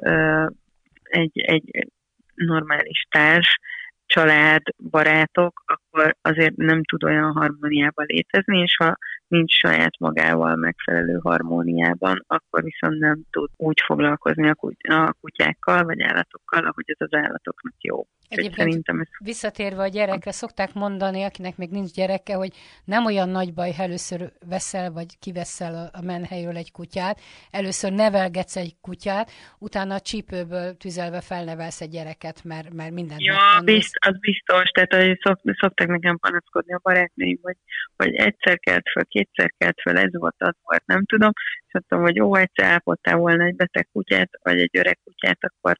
egy, 1.02 1.38
egy 1.40 1.88
normális 2.34 3.06
társ, 3.10 3.58
család, 4.06 4.62
barátok, 4.90 5.62
akkor 5.66 6.16
azért 6.22 6.56
nem 6.56 6.84
tud 6.84 7.04
olyan 7.04 7.32
harmóniában 7.32 8.06
létezni, 8.08 8.58
és 8.58 8.76
ha 8.76 8.96
nincs 9.28 9.52
saját 9.52 9.98
magával 9.98 10.56
megfelelő 10.56 11.18
harmóniában, 11.22 12.24
akkor 12.26 12.62
viszont 12.62 12.98
nem 12.98 13.22
tud 13.30 13.50
úgy 13.56 13.80
foglalkozni 13.86 14.48
a 14.48 15.14
kutyákkal 15.20 15.84
vagy 15.84 16.02
állatokkal, 16.02 16.64
ahogy 16.64 16.84
ez 16.86 17.08
az 17.08 17.18
állatoknak 17.18 17.74
jó. 17.78 18.06
Egyébként 18.28 18.56
szerintem 18.56 19.00
ez... 19.00 19.06
visszatérve 19.18 19.82
a 19.82 19.88
gyerekre, 19.88 20.32
szokták 20.32 20.72
mondani, 20.74 21.22
akinek 21.22 21.56
még 21.56 21.70
nincs 21.70 21.90
gyereke, 21.90 22.34
hogy 22.34 22.52
nem 22.84 23.04
olyan 23.04 23.28
nagy 23.28 23.54
baj, 23.54 23.72
ha 23.72 23.82
először 23.82 24.32
veszel, 24.48 24.92
vagy 24.92 25.18
kiveszel 25.18 25.90
a 25.92 26.02
menhelyről 26.02 26.56
egy 26.56 26.72
kutyát, 26.72 27.20
először 27.50 27.92
nevelgetsz 27.92 28.56
egy 28.56 28.76
kutyát, 28.80 29.30
utána 29.58 29.94
a 29.94 30.00
csípőből 30.00 30.76
tüzelve 30.76 31.20
felnevelsz 31.20 31.80
egy 31.80 31.90
gyereket, 31.90 32.44
mert, 32.44 32.72
mert 32.72 32.92
minden. 32.92 33.16
Ja, 33.20 33.60
bizt, 33.64 33.96
az 34.06 34.18
biztos, 34.18 34.70
tehát 34.70 34.94
hogy 34.94 35.18
szok, 35.22 35.40
szoktak 35.58 35.88
nekem 35.88 36.18
panaszkodni 36.18 36.74
a 36.74 36.80
barátnőim, 36.82 37.38
hogy, 37.42 37.56
hogy 37.96 38.14
egyszer 38.14 38.58
kelt 38.58 38.88
föl, 38.92 39.04
kétszer 39.16 39.52
kelt 39.58 39.80
föl, 39.80 39.98
ez 39.98 40.12
volt, 40.12 40.34
az 40.38 40.54
volt, 40.62 40.86
nem 40.86 41.04
tudom, 41.04 41.30
és 41.66 41.72
mondtam, 41.72 42.00
hogy 42.00 42.16
jó, 42.16 42.34
egyszer 42.34 42.72
ápoltál 42.72 43.16
volna 43.16 43.44
egy 43.44 43.56
beteg 43.56 43.88
kutyát, 43.92 44.30
vagy 44.42 44.60
egy 44.60 44.76
öreg 44.78 44.98
kutyát, 45.04 45.38
akkor 45.40 45.76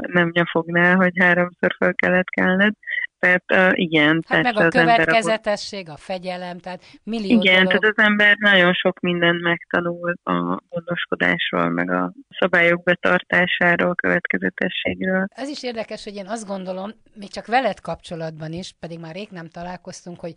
nem 0.00 0.30
nyafognál, 0.32 0.96
hogy 0.96 1.12
háromszor 1.18 1.74
fel 1.78 1.94
kellett 1.94 2.28
kelned. 2.28 2.72
Tehát 3.18 3.44
uh, 3.54 3.70
igen. 3.78 4.22
Hát 4.28 4.42
meg 4.42 4.56
a 4.56 4.68
következetesség, 4.68 5.78
ember, 5.78 5.94
a 5.94 5.96
fegyelem, 5.96 6.58
tehát 6.58 6.82
millió 7.04 7.40
Igen, 7.40 7.64
dolog. 7.64 7.68
tehát 7.68 7.96
az 7.96 8.04
ember 8.04 8.36
nagyon 8.38 8.72
sok 8.72 9.00
mindent 9.00 9.40
megtanul 9.40 10.14
a 10.22 10.58
gondoskodásról, 10.68 11.68
meg 11.68 11.90
a 11.90 12.12
szabályok 12.38 12.82
betartásáról, 12.82 13.90
a 13.90 13.94
következetességről. 13.94 15.26
Ez 15.28 15.48
is 15.48 15.62
érdekes, 15.62 16.04
hogy 16.04 16.14
én 16.14 16.26
azt 16.26 16.46
gondolom, 16.46 16.90
még 17.14 17.30
csak 17.30 17.46
veled 17.46 17.80
kapcsolatban 17.80 18.52
is, 18.52 18.74
pedig 18.80 18.98
már 18.98 19.14
rég 19.14 19.28
nem 19.30 19.48
találkoztunk, 19.48 20.20
hogy 20.20 20.32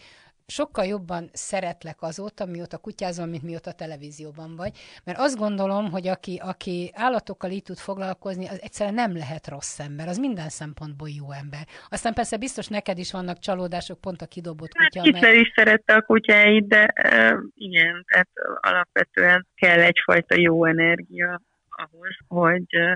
sokkal 0.47 0.85
jobban 0.85 1.29
szeretlek 1.33 2.01
azóta, 2.01 2.45
mióta 2.45 2.77
kutyázom, 2.77 3.29
mint 3.29 3.43
mióta 3.43 3.71
televízióban 3.71 4.55
vagy. 4.55 4.77
Mert 5.03 5.17
azt 5.17 5.37
gondolom, 5.37 5.91
hogy 5.91 6.07
aki, 6.07 6.39
aki 6.43 6.91
állatokkal 6.93 7.51
így 7.51 7.63
tud 7.63 7.77
foglalkozni, 7.77 8.47
az 8.47 8.61
egyszerűen 8.61 8.95
nem 8.95 9.15
lehet 9.15 9.47
rossz 9.47 9.79
ember, 9.79 10.07
az 10.07 10.17
minden 10.17 10.49
szempontból 10.49 11.09
jó 11.09 11.31
ember. 11.31 11.67
Aztán 11.89 12.13
persze 12.13 12.37
biztos 12.37 12.67
neked 12.67 12.97
is 12.97 13.11
vannak 13.11 13.39
csalódások, 13.39 14.01
pont 14.01 14.21
a 14.21 14.25
kidobott 14.25 14.71
hát 14.77 14.89
kutya. 14.89 15.13
Hát 15.13 15.21
mert... 15.21 15.35
is 15.35 15.51
szerette 15.55 15.93
a 15.93 16.01
kutyáit, 16.01 16.67
de 16.67 16.93
uh, 17.03 17.39
igen, 17.55 18.05
tehát 18.07 18.29
alapvetően 18.61 19.47
kell 19.55 19.79
egyfajta 19.79 20.35
jó 20.37 20.65
energia 20.65 21.41
ahhoz, 21.69 22.15
hogy 22.27 22.77
uh, 22.77 22.93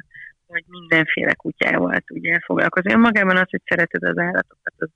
hogy 0.48 0.64
mindenféle 0.68 1.34
kutyával 1.34 2.00
tudjál 2.00 2.40
foglalkozni. 2.46 2.94
Magában 2.94 3.38
az, 3.38 3.50
hogy 3.50 3.62
szereted 3.66 4.04
az 4.04 4.18
állatokat, 4.18 4.74
az 4.78 4.90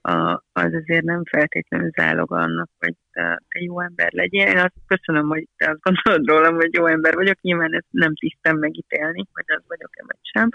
a, 0.00 0.42
az 0.52 0.72
azért 0.72 1.04
nem 1.04 1.24
feltétlenül 1.24 1.90
zálog 1.90 2.32
annak, 2.32 2.70
hogy 2.78 2.94
te, 3.12 3.42
te 3.48 3.60
jó 3.60 3.80
ember 3.80 4.12
legyél. 4.12 4.46
Én 4.46 4.58
azt 4.58 4.74
köszönöm, 4.86 5.28
hogy 5.28 5.48
te 5.56 5.70
azt 5.70 5.80
gondolod 5.80 6.28
rólam, 6.28 6.54
hogy 6.54 6.74
jó 6.74 6.86
ember 6.86 7.14
vagyok, 7.14 7.40
nyilván 7.40 7.74
ezt 7.74 7.86
nem 7.90 8.14
tisztem 8.14 8.56
megítélni, 8.58 9.26
hogy 9.32 9.44
az 9.46 9.62
vagyok-e 9.66 10.02
vagy 10.06 10.20
sem. 10.22 10.48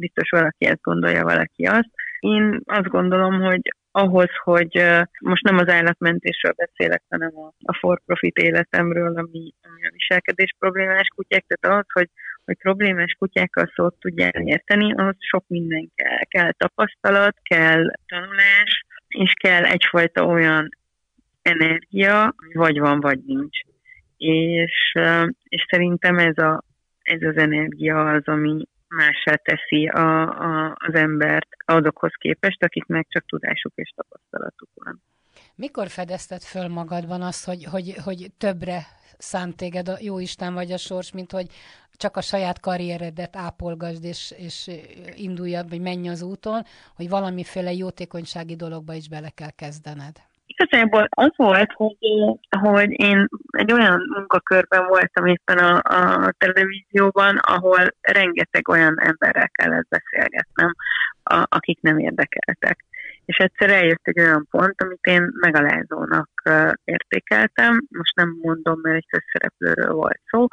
Biztos 0.00 0.30
valaki 0.30 0.64
ezt 0.64 0.82
gondolja, 0.82 1.22
valaki 1.22 1.64
azt. 1.64 1.90
Én 2.20 2.60
azt 2.64 2.88
gondolom, 2.88 3.40
hogy 3.40 3.60
ahhoz, 3.92 4.30
hogy 4.42 4.84
most 5.20 5.42
nem 5.42 5.58
az 5.58 5.68
állatmentésről 5.68 6.52
beszélek, 6.56 7.02
hanem 7.08 7.32
a, 7.62 7.76
for-profit 7.78 8.36
életemről, 8.36 9.16
ami, 9.16 9.54
a 9.62 9.90
viselkedés 9.92 10.54
problémás 10.58 11.08
kutyák, 11.14 11.44
tehát 11.46 11.76
ahhoz, 11.76 11.92
hogy, 11.92 12.08
hogy 12.44 12.56
problémás 12.56 13.16
kutyákkal 13.18 13.72
szót 13.74 13.94
tudjál 14.00 14.30
érteni, 14.30 14.94
ahhoz 14.94 15.16
sok 15.18 15.44
minden 15.48 15.90
kell. 15.94 16.24
Kell 16.28 16.52
tapasztalat, 16.52 17.36
kell 17.42 17.84
tanulás, 18.06 18.84
és 19.08 19.32
kell 19.32 19.64
egyfajta 19.64 20.26
olyan 20.26 20.68
energia, 21.42 22.34
vagy 22.52 22.78
van, 22.78 23.00
vagy 23.00 23.20
nincs. 23.26 23.58
És, 24.16 24.92
és 25.48 25.66
szerintem 25.68 26.18
ez, 26.18 26.38
a, 26.38 26.62
ez 27.02 27.22
az 27.22 27.36
energia 27.36 28.10
az, 28.10 28.22
ami 28.24 28.66
mássá 28.96 29.34
teszi 29.34 29.86
a, 29.86 30.28
a, 30.28 30.76
az 30.86 30.94
embert 30.94 31.48
azokhoz 31.64 32.12
képest, 32.18 32.86
meg 32.86 33.06
csak 33.08 33.24
tudásuk 33.26 33.72
és 33.74 33.92
tapasztalatuk 33.96 34.68
van. 34.74 35.02
Mikor 35.54 35.88
fedezted 35.88 36.42
föl 36.42 36.68
magadban 36.68 37.22
azt, 37.22 37.44
hogy, 37.44 37.64
hogy, 37.64 37.94
hogy 38.04 38.30
többre 38.38 38.86
szánt 39.18 39.56
téged 39.56 39.88
a 39.88 39.96
jó 40.00 40.18
Isten 40.18 40.54
vagy 40.54 40.72
a 40.72 40.76
sors, 40.76 41.12
mint 41.12 41.32
hogy 41.32 41.46
csak 41.92 42.16
a 42.16 42.20
saját 42.20 42.60
karrieredet 42.60 43.36
ápolgasd, 43.36 44.04
és, 44.04 44.34
és 44.36 44.70
indulj, 45.14 45.56
vagy 45.68 45.80
menj 45.80 46.08
az 46.08 46.22
úton, 46.22 46.62
hogy 46.94 47.08
valamiféle 47.08 47.72
jótékonysági 47.72 48.56
dologba 48.56 48.94
is 48.94 49.08
bele 49.08 49.30
kell 49.30 49.50
kezdened? 49.50 50.16
Igazából 50.54 51.08
az 51.10 51.30
volt, 51.36 51.72
hogy, 51.72 51.96
hogy 52.60 53.00
én 53.00 53.28
egy 53.50 53.72
olyan 53.72 54.00
munkakörben 54.14 54.86
voltam 54.86 55.26
éppen 55.26 55.58
a, 55.58 55.76
a 55.76 56.32
televízióban, 56.38 57.36
ahol 57.36 57.86
rengeteg 58.00 58.68
olyan 58.68 59.00
emberrel 59.00 59.50
kellett 59.52 59.88
beszélgetnem, 59.88 60.74
a, 61.22 61.46
akik 61.48 61.80
nem 61.80 61.98
érdekeltek. 61.98 62.84
És 63.24 63.36
egyszer 63.36 63.70
eljött 63.70 64.06
egy 64.06 64.20
olyan 64.20 64.46
pont, 64.50 64.82
amit 64.82 65.06
én 65.06 65.30
megalázónak 65.40 66.30
értékeltem, 66.84 67.86
most 67.90 68.16
nem 68.16 68.36
mondom, 68.42 68.80
mert 68.82 68.96
egy 68.96 69.06
közszereplőről 69.08 69.94
volt 69.94 70.20
szó, 70.30 70.46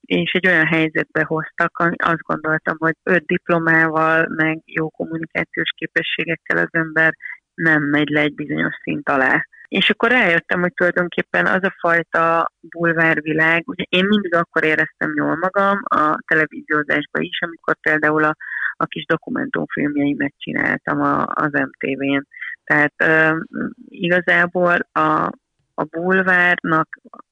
és 0.00 0.30
egy 0.32 0.46
olyan 0.46 0.66
helyzetbe 0.66 1.24
hoztak, 1.24 1.78
ami 1.78 1.96
azt 1.96 2.22
gondoltam, 2.22 2.76
hogy 2.78 2.94
öt 3.02 3.26
diplomával, 3.26 4.26
meg 4.28 4.60
jó 4.64 4.88
kommunikációs 4.90 5.70
képességekkel 5.76 6.56
az 6.56 6.68
ember 6.70 7.14
nem 7.58 7.82
megy 7.82 8.08
le 8.08 8.20
egy 8.20 8.34
bizonyos 8.34 8.74
szint 8.82 9.08
alá. 9.08 9.46
És 9.68 9.90
akkor 9.90 10.10
rájöttem, 10.10 10.60
hogy 10.60 10.72
tulajdonképpen 10.74 11.46
az 11.46 11.64
a 11.64 11.74
fajta 11.78 12.52
bulvárvilág, 12.60 13.62
ugye 13.66 13.84
én 13.88 14.04
mindig 14.04 14.34
akkor 14.34 14.64
éreztem 14.64 15.12
jól 15.14 15.36
magam 15.36 15.80
a 15.84 16.18
televíziózásban 16.26 17.22
is, 17.22 17.40
amikor 17.40 17.76
például 17.80 18.24
a, 18.24 18.36
a 18.76 18.86
kis 18.86 19.04
dokumentumfilmjeimet 19.06 20.34
csináltam 20.38 21.00
a, 21.00 21.26
az 21.34 21.50
MTV-n. 21.52 22.26
Tehát 22.64 22.94
uh, 23.04 23.40
igazából 23.88 24.76
a, 24.92 25.30
a 25.74 25.84
bulvárnak 25.90 26.88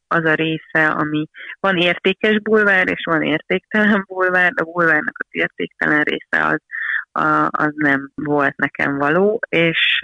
az 0.08 0.24
a 0.24 0.34
része, 0.34 0.86
ami 0.86 1.26
van 1.60 1.76
értékes 1.76 2.40
bulvár, 2.40 2.88
és 2.88 3.04
van 3.04 3.22
értéktelen 3.22 4.04
bulvár, 4.06 4.52
a 4.56 4.64
bulvárnak 4.64 5.14
az 5.18 5.28
értéktelen 5.30 6.02
része 6.02 6.46
az, 6.46 6.60
az 7.50 7.72
nem 7.74 8.10
volt 8.14 8.56
nekem 8.56 8.98
való, 8.98 9.40
és, 9.48 10.00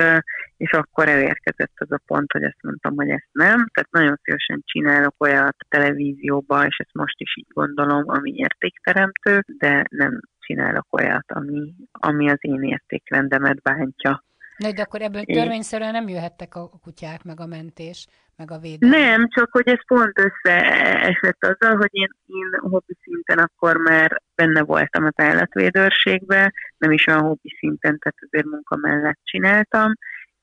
és 0.56 0.70
akkor 0.70 1.08
elérkezett 1.08 1.72
az 1.74 1.92
a 1.92 2.00
pont, 2.06 2.32
hogy 2.32 2.44
azt 2.44 2.62
mondtam, 2.62 2.94
hogy 2.94 3.08
ezt 3.08 3.28
nem. 3.32 3.66
Tehát 3.72 3.90
nagyon 3.90 4.18
szívesen 4.22 4.62
csinálok 4.64 5.14
olyat 5.18 5.56
a 5.58 5.66
televízióba, 5.68 6.66
és 6.66 6.76
ezt 6.76 6.94
most 6.94 7.20
is 7.20 7.36
így 7.36 7.48
gondolom, 7.54 8.04
ami 8.06 8.32
értékteremtő, 8.34 9.44
de 9.58 9.84
nem 9.90 10.20
csinálok 10.38 10.86
olyat, 10.90 11.32
ami, 11.32 11.74
ami 11.90 12.30
az 12.30 12.38
én 12.40 12.62
értékrendemet 12.62 13.62
bántja. 13.62 14.24
Na, 14.62 14.72
de 14.72 14.82
akkor 14.82 15.02
ebből 15.02 15.24
törvényszerűen 15.24 15.92
nem 15.92 16.08
jöhettek 16.08 16.54
a 16.54 16.68
kutyák, 16.82 17.22
meg 17.22 17.40
a 17.40 17.46
mentés, 17.46 18.06
meg 18.36 18.50
a 18.50 18.58
védelem. 18.58 19.00
Nem, 19.00 19.28
csak 19.28 19.48
hogy 19.52 19.68
ez 19.68 19.86
pont 19.86 20.18
összeesett 20.18 21.44
azzal, 21.44 21.76
hogy 21.76 21.90
én, 21.90 22.08
én 22.26 22.70
hobbi 22.70 22.96
szinten 23.02 23.38
akkor 23.38 23.76
már 23.76 24.22
benne 24.34 24.62
voltam 24.62 25.04
az 25.04 25.24
állatvédőrségbe, 25.24 26.52
nem 26.78 26.92
is 26.92 27.06
olyan 27.06 27.22
hobbi 27.22 27.56
szinten, 27.58 27.98
tehát 27.98 28.18
azért 28.20 28.46
munka 28.46 28.76
mellett 28.76 29.18
csináltam, 29.24 29.92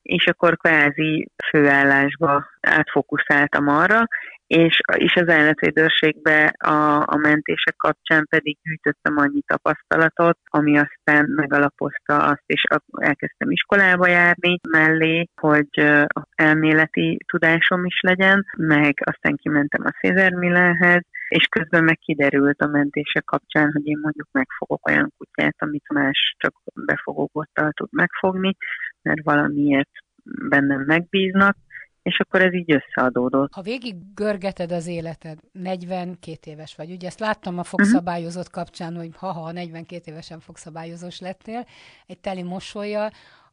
és 0.02 0.28
akkor 0.28 0.58
kvázi 0.58 1.32
főállásba 1.50 2.46
átfokuszáltam 2.62 3.68
arra, 3.68 4.08
és, 4.50 4.80
és 4.98 5.14
az 5.16 5.30
állatvédőrségbe 5.30 6.54
a, 6.58 7.02
a 7.06 7.18
mentések 7.18 7.76
kapcsán 7.76 8.26
pedig 8.30 8.58
gyűjtöttem 8.64 9.18
annyi 9.18 9.42
tapasztalatot, 9.48 10.38
ami 10.44 10.78
aztán 10.78 11.26
megalapozta 11.36 12.18
azt, 12.18 12.44
és 12.46 12.64
elkezdtem 12.98 13.52
iskolába 13.52 14.08
járni 14.08 14.60
mellé, 14.70 15.28
hogy 15.42 15.70
elméleti 16.36 17.18
tudásom 17.28 17.86
is 17.86 18.00
legyen, 18.02 18.46
meg 18.58 18.94
aztán 19.04 19.36
kimentem 19.36 19.82
a 19.86 19.90
Cézár 20.00 20.32
Milánhez, 20.32 21.04
és 21.28 21.46
közben 21.46 21.84
meg 21.84 21.98
kiderült 21.98 22.62
a 22.62 22.68
mentések 22.68 23.24
kapcsán, 23.24 23.72
hogy 23.72 23.88
én 23.88 24.00
mondjuk 24.02 24.28
megfogok 24.32 24.88
olyan 24.88 25.14
kutyát, 25.18 25.56
amit 25.60 25.90
más 25.94 26.36
csak 26.38 26.54
befogóbottal 26.74 27.72
tud 27.72 27.90
megfogni, 27.92 28.56
mert 29.02 29.24
valamiért 29.24 29.92
bennem 30.50 30.82
megbíznak, 30.82 31.56
és 32.10 32.20
akkor 32.20 32.42
ez 32.42 32.54
így 32.54 32.72
összeadódott. 32.72 33.54
Ha 33.54 33.62
végig 33.62 33.96
görgeted 34.16 34.72
az 34.72 34.88
életed, 34.88 35.40
42 35.52 36.52
éves 36.52 36.76
vagy, 36.76 36.92
ugye 36.92 37.08
ezt 37.08 37.20
láttam 37.20 37.58
a 37.58 37.64
fogszabályozott 37.64 38.50
kapcsán, 38.50 38.96
hogy 38.96 39.10
ha-ha, 39.16 39.52
42 39.52 40.12
évesen 40.12 40.40
fogszabályozós 40.40 41.20
lettél, 41.20 41.66
egy 42.08 42.20
teli 42.20 42.44
mosolya, 42.44 43.10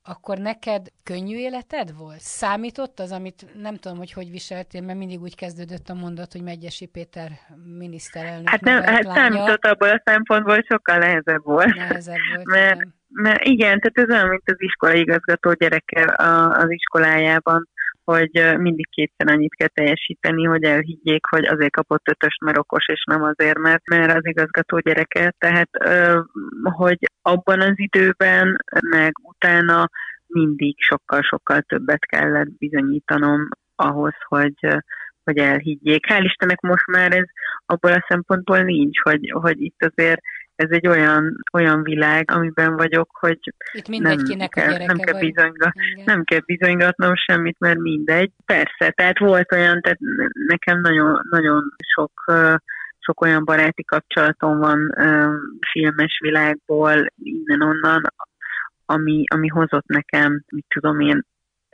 akkor 0.09 0.39
neked 0.39 0.87
könnyű 1.03 1.37
életed 1.37 1.97
volt? 1.97 2.21
Számított 2.21 3.01
az, 3.01 3.13
amit 3.13 3.47
nem 3.63 3.77
tudom, 3.77 3.99
hogy 3.99 4.13
hogy 4.13 4.31
viseltél, 4.31 4.83
mert 4.83 4.99
mindig 4.99 5.21
úgy 5.21 5.37
kezdődött 5.37 5.89
a 5.89 5.95
mondat, 5.95 6.33
hogy 6.33 6.43
Megyesi 6.43 6.87
Péter 6.87 7.31
miniszterelnök. 7.79 8.49
Hát, 8.49 8.61
nem, 8.61 8.83
hát 8.83 9.03
számított 9.03 9.65
abból 9.65 9.89
a 9.89 10.03
szempontból, 10.05 10.55
hogy 10.55 10.67
sokkal 10.69 10.99
nehezebb 10.99 11.45
volt. 11.45 11.75
Nehezebb 11.75 12.19
volt, 12.35 12.47
mert, 12.57 12.81
mert 13.09 13.45
igen, 13.45 13.81
tehát 13.81 14.11
ez 14.11 14.17
olyan, 14.17 14.29
mint 14.29 14.51
az 14.51 14.63
iskola 14.63 14.93
igazgató 14.93 15.53
gyereke 15.53 16.15
az 16.51 16.71
iskolájában 16.71 17.69
hogy 18.07 18.59
mindig 18.59 18.89
kétszer 18.91 19.29
annyit 19.29 19.55
kell 19.55 19.69
teljesíteni, 19.69 20.45
hogy 20.45 20.63
elhiggyék, 20.63 21.27
hogy 21.27 21.45
azért 21.47 21.73
kapott 21.73 22.09
ötöst, 22.09 22.41
mert 22.41 22.59
okos, 22.59 22.89
és 22.89 23.05
nem 23.05 23.23
azért, 23.23 23.59
mert, 23.59 23.89
mert 23.89 24.13
az 24.13 24.27
igazgató 24.27 24.79
gyereke. 24.79 25.35
Tehát, 25.39 25.71
hogy 26.63 26.99
abban 27.23 27.61
az 27.61 27.75
időben, 27.75 28.57
meg 28.91 29.13
utána 29.23 29.91
mindig 30.27 30.75
sokkal-sokkal 30.79 31.61
többet 31.61 32.05
kellett 32.05 32.59
bizonyítanom 32.59 33.49
ahhoz, 33.75 34.15
hogy, 34.29 34.67
hogy 35.25 35.39
elhiggyék. 35.39 36.07
Hál' 36.09 36.25
Istennek 36.25 36.61
most 36.61 36.87
már 36.87 37.13
ez 37.13 37.27
abból 37.67 37.93
a 37.93 38.05
szempontból 38.09 38.59
nincs, 38.59 39.01
hogy, 39.01 39.31
hogy 39.31 39.61
itt 39.61 39.83
azért 39.83 40.21
ez 40.57 40.71
egy 40.71 40.87
olyan, 40.87 41.37
olyan 41.53 41.83
világ, 41.83 42.31
amiben 42.31 42.77
vagyok, 42.77 43.09
hogy 43.21 43.39
Itt 43.73 43.89
nem 43.89 44.49
kell, 44.49 44.77
nem 44.87 44.99
kell, 44.99 45.19
bizonygat, 45.21 45.73
nem 46.05 46.25
kell 46.25 46.41
bizonygatnom 46.47 47.13
semmit, 47.15 47.57
mert 47.59 47.79
mindegy. 47.79 48.31
Persze, 48.47 48.91
tehát 48.91 49.19
volt 49.19 49.53
olyan, 49.53 49.81
tehát 49.81 49.99
nekem 50.49 50.81
nagyon, 50.81 51.21
nagyon 51.31 51.63
sok 51.95 52.13
sok 52.99 53.21
olyan 53.21 53.45
baráti 53.45 53.85
kapcsolatom 53.85 54.59
van 54.59 54.95
filmes 55.73 56.19
világból, 56.23 57.07
innen-onnan, 57.23 58.03
ami, 58.87 59.25
ami 59.35 59.49
hozott 59.49 59.87
nekem, 59.87 60.43
mit 60.49 60.65
tudom 60.69 61.01
én, 61.01 61.25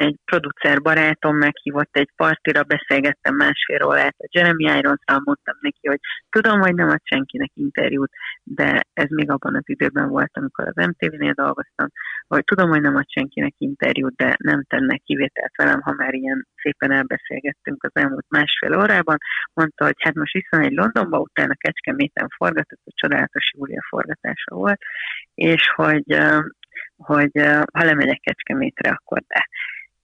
egy 0.03 0.17
producer 0.25 0.81
barátom 0.81 1.37
meghívott 1.37 1.97
egy 1.97 2.11
partira, 2.17 2.63
beszélgettem 2.63 3.35
másfél 3.35 3.83
órát 3.85 4.15
a 4.19 4.29
Jeremy 4.31 4.65
irons 4.65 5.03
mondtam 5.25 5.57
neki, 5.61 5.89
hogy 5.89 6.01
tudom, 6.31 6.61
hogy 6.61 6.75
nem 6.75 6.89
ad 6.89 7.01
senkinek 7.03 7.51
interjút, 7.55 8.11
de 8.43 8.81
ez 8.93 9.09
még 9.09 9.31
abban 9.31 9.55
az 9.55 9.63
időben 9.65 10.09
volt, 10.09 10.31
amikor 10.33 10.69
az 10.69 10.87
MTV-nél 10.87 11.33
dolgoztam, 11.33 11.87
hogy 12.27 12.45
tudom, 12.45 12.69
hogy 12.71 12.81
nem 12.81 12.97
ad 12.97 13.11
senkinek 13.11 13.55
interjút, 13.59 14.17
de 14.17 14.35
nem 14.39 14.65
tennek 14.65 15.01
kivételt 15.05 15.57
velem, 15.57 15.81
ha 15.81 15.93
már 15.93 16.15
ilyen 16.15 16.47
szépen 16.63 16.91
elbeszélgettünk 16.93 17.85
az 17.85 17.91
elmúlt 17.95 18.27
másfél 18.29 18.79
órában. 18.79 19.17
Mondta, 19.53 19.85
hogy 19.85 19.97
hát 19.99 20.15
most 20.15 20.33
visszamegy 20.33 20.67
egy 20.67 20.77
Londonba, 20.77 21.19
utána 21.19 21.55
Kecskeméten 21.55 22.29
forgatott, 22.37 22.81
a 22.85 22.93
csodálatos 22.95 23.53
Júlia 23.55 23.83
forgatása 23.89 24.55
volt, 24.55 24.81
és 25.35 25.63
hogy 25.75 26.05
hogy 26.97 27.31
ha 27.73 27.85
lemegyek 27.85 28.21
Kecskemétre, 28.21 28.91
akkor 28.91 29.23
de. 29.27 29.49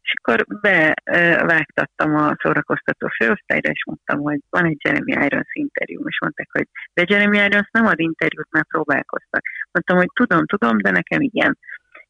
És 0.09 0.15
akkor 0.23 0.45
bevágtattam 0.61 2.15
a 2.15 2.37
szórakoztató 2.43 3.09
főosztályra, 3.09 3.71
és 3.71 3.85
mondtam, 3.85 4.19
hogy 4.21 4.38
van 4.50 4.65
egy 4.65 4.81
Jeremy 4.85 5.12
Irons 5.12 5.53
interjú, 5.53 6.09
és 6.09 6.21
mondták, 6.21 6.49
hogy 6.53 6.67
de 6.95 7.05
Jeremy 7.09 7.37
Irons 7.37 7.69
nem 7.71 7.87
ad 7.87 8.00
interjút, 8.00 8.47
mert 8.50 8.67
próbálkoztak. 8.69 9.43
Mondtam, 9.73 9.97
hogy 9.97 10.11
tudom, 10.15 10.47
tudom, 10.47 10.79
de 10.79 10.91
nekem 10.91 11.21
igen. 11.21 11.59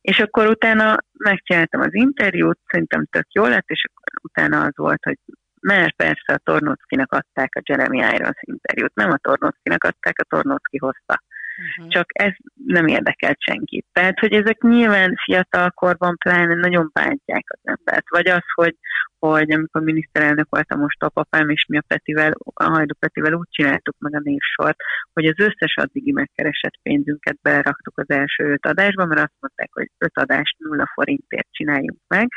És 0.01 0.21
akkor 0.21 0.47
utána 0.47 0.97
megcsináltam 1.13 1.81
az 1.81 1.95
interjút, 1.95 2.59
szerintem 2.67 3.07
tök 3.11 3.33
jó 3.33 3.47
lett, 3.47 3.69
és 3.69 3.85
utána 4.23 4.63
az 4.63 4.77
volt, 4.77 5.05
hogy 5.05 5.19
mert 5.61 5.97
persze 5.97 6.33
a 6.33 6.41
Tornockinak 6.45 7.13
adták 7.13 7.55
a 7.55 7.63
Jeremy 7.65 7.99
Irons 7.99 8.41
interjút, 8.41 8.95
nem 8.95 9.11
a 9.11 9.17
Tornockinak 9.17 9.85
adták, 9.85 10.19
a 10.19 10.25
Tornocki 10.25 10.79
hozta. 10.79 11.23
Uh-huh. 11.59 11.93
Csak 11.93 12.07
ez 12.09 12.33
nem 12.67 12.87
érdekelt 12.87 13.41
senkit. 13.41 13.87
Tehát, 13.93 14.19
hogy 14.19 14.33
ezek 14.33 14.61
nyilván 14.61 15.15
fiatalkorban 15.25 16.17
pláne 16.17 16.55
nagyon 16.55 16.91
bántják 16.93 17.45
az 17.47 17.61
embert. 17.63 18.09
Vagy 18.09 18.29
az, 18.29 18.45
hogy, 18.55 18.77
hogy 19.19 19.53
amikor 19.53 19.83
miniszterelnök 19.83 20.47
voltam 20.51 20.81
most 20.81 21.03
a 21.03 21.09
papám, 21.09 21.49
és 21.49 21.65
mi 21.69 21.79
a 21.79 21.85
Petivel, 21.87 22.33
a 22.55 22.65
Hajdu 22.65 22.95
Petivel 22.99 23.33
úgy 23.33 23.49
csináltuk 23.51 23.97
meg 23.99 24.15
a 24.15 24.21
névsort, 24.23 24.77
hogy 25.13 25.27
az 25.27 25.39
összes 25.39 25.77
addigi 25.77 26.13
megkeresett 26.13 26.79
pénzünket 26.83 27.39
beraktuk 27.43 27.99
az 27.99 28.11
első 28.11 28.45
öt 28.45 28.67
adásba, 28.67 29.05
mert 29.05 29.21
azt 29.21 29.41
mondták, 29.41 29.69
hogy 29.73 29.91
öt 29.99 30.19
adást 30.19 30.59
nulla 30.59 30.91
forintért 30.95 31.49
csináljunk 31.51 31.99
meg, 32.09 32.29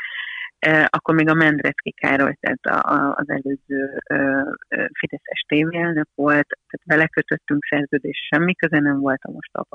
akkor 0.88 1.14
még 1.14 1.28
a 1.28 1.34
Mendrecki 1.34 1.92
Károly, 1.92 2.36
tehát 2.40 2.64
a, 2.64 2.92
a, 2.94 3.14
az 3.16 3.28
előző 3.28 3.98
ö, 4.10 4.40
ö, 4.68 4.84
Fideszes 4.98 5.44
tévélnök 5.48 6.08
volt, 6.14 6.46
tehát 6.46 6.84
vele 6.84 7.06
kötöttünk 7.06 7.64
szerződés, 7.64 8.28
semmi 8.30 8.54
köze 8.54 8.78
nem 8.78 8.98
volt 8.98 9.20
a 9.22 9.30
most 9.30 9.54
a 9.54 9.66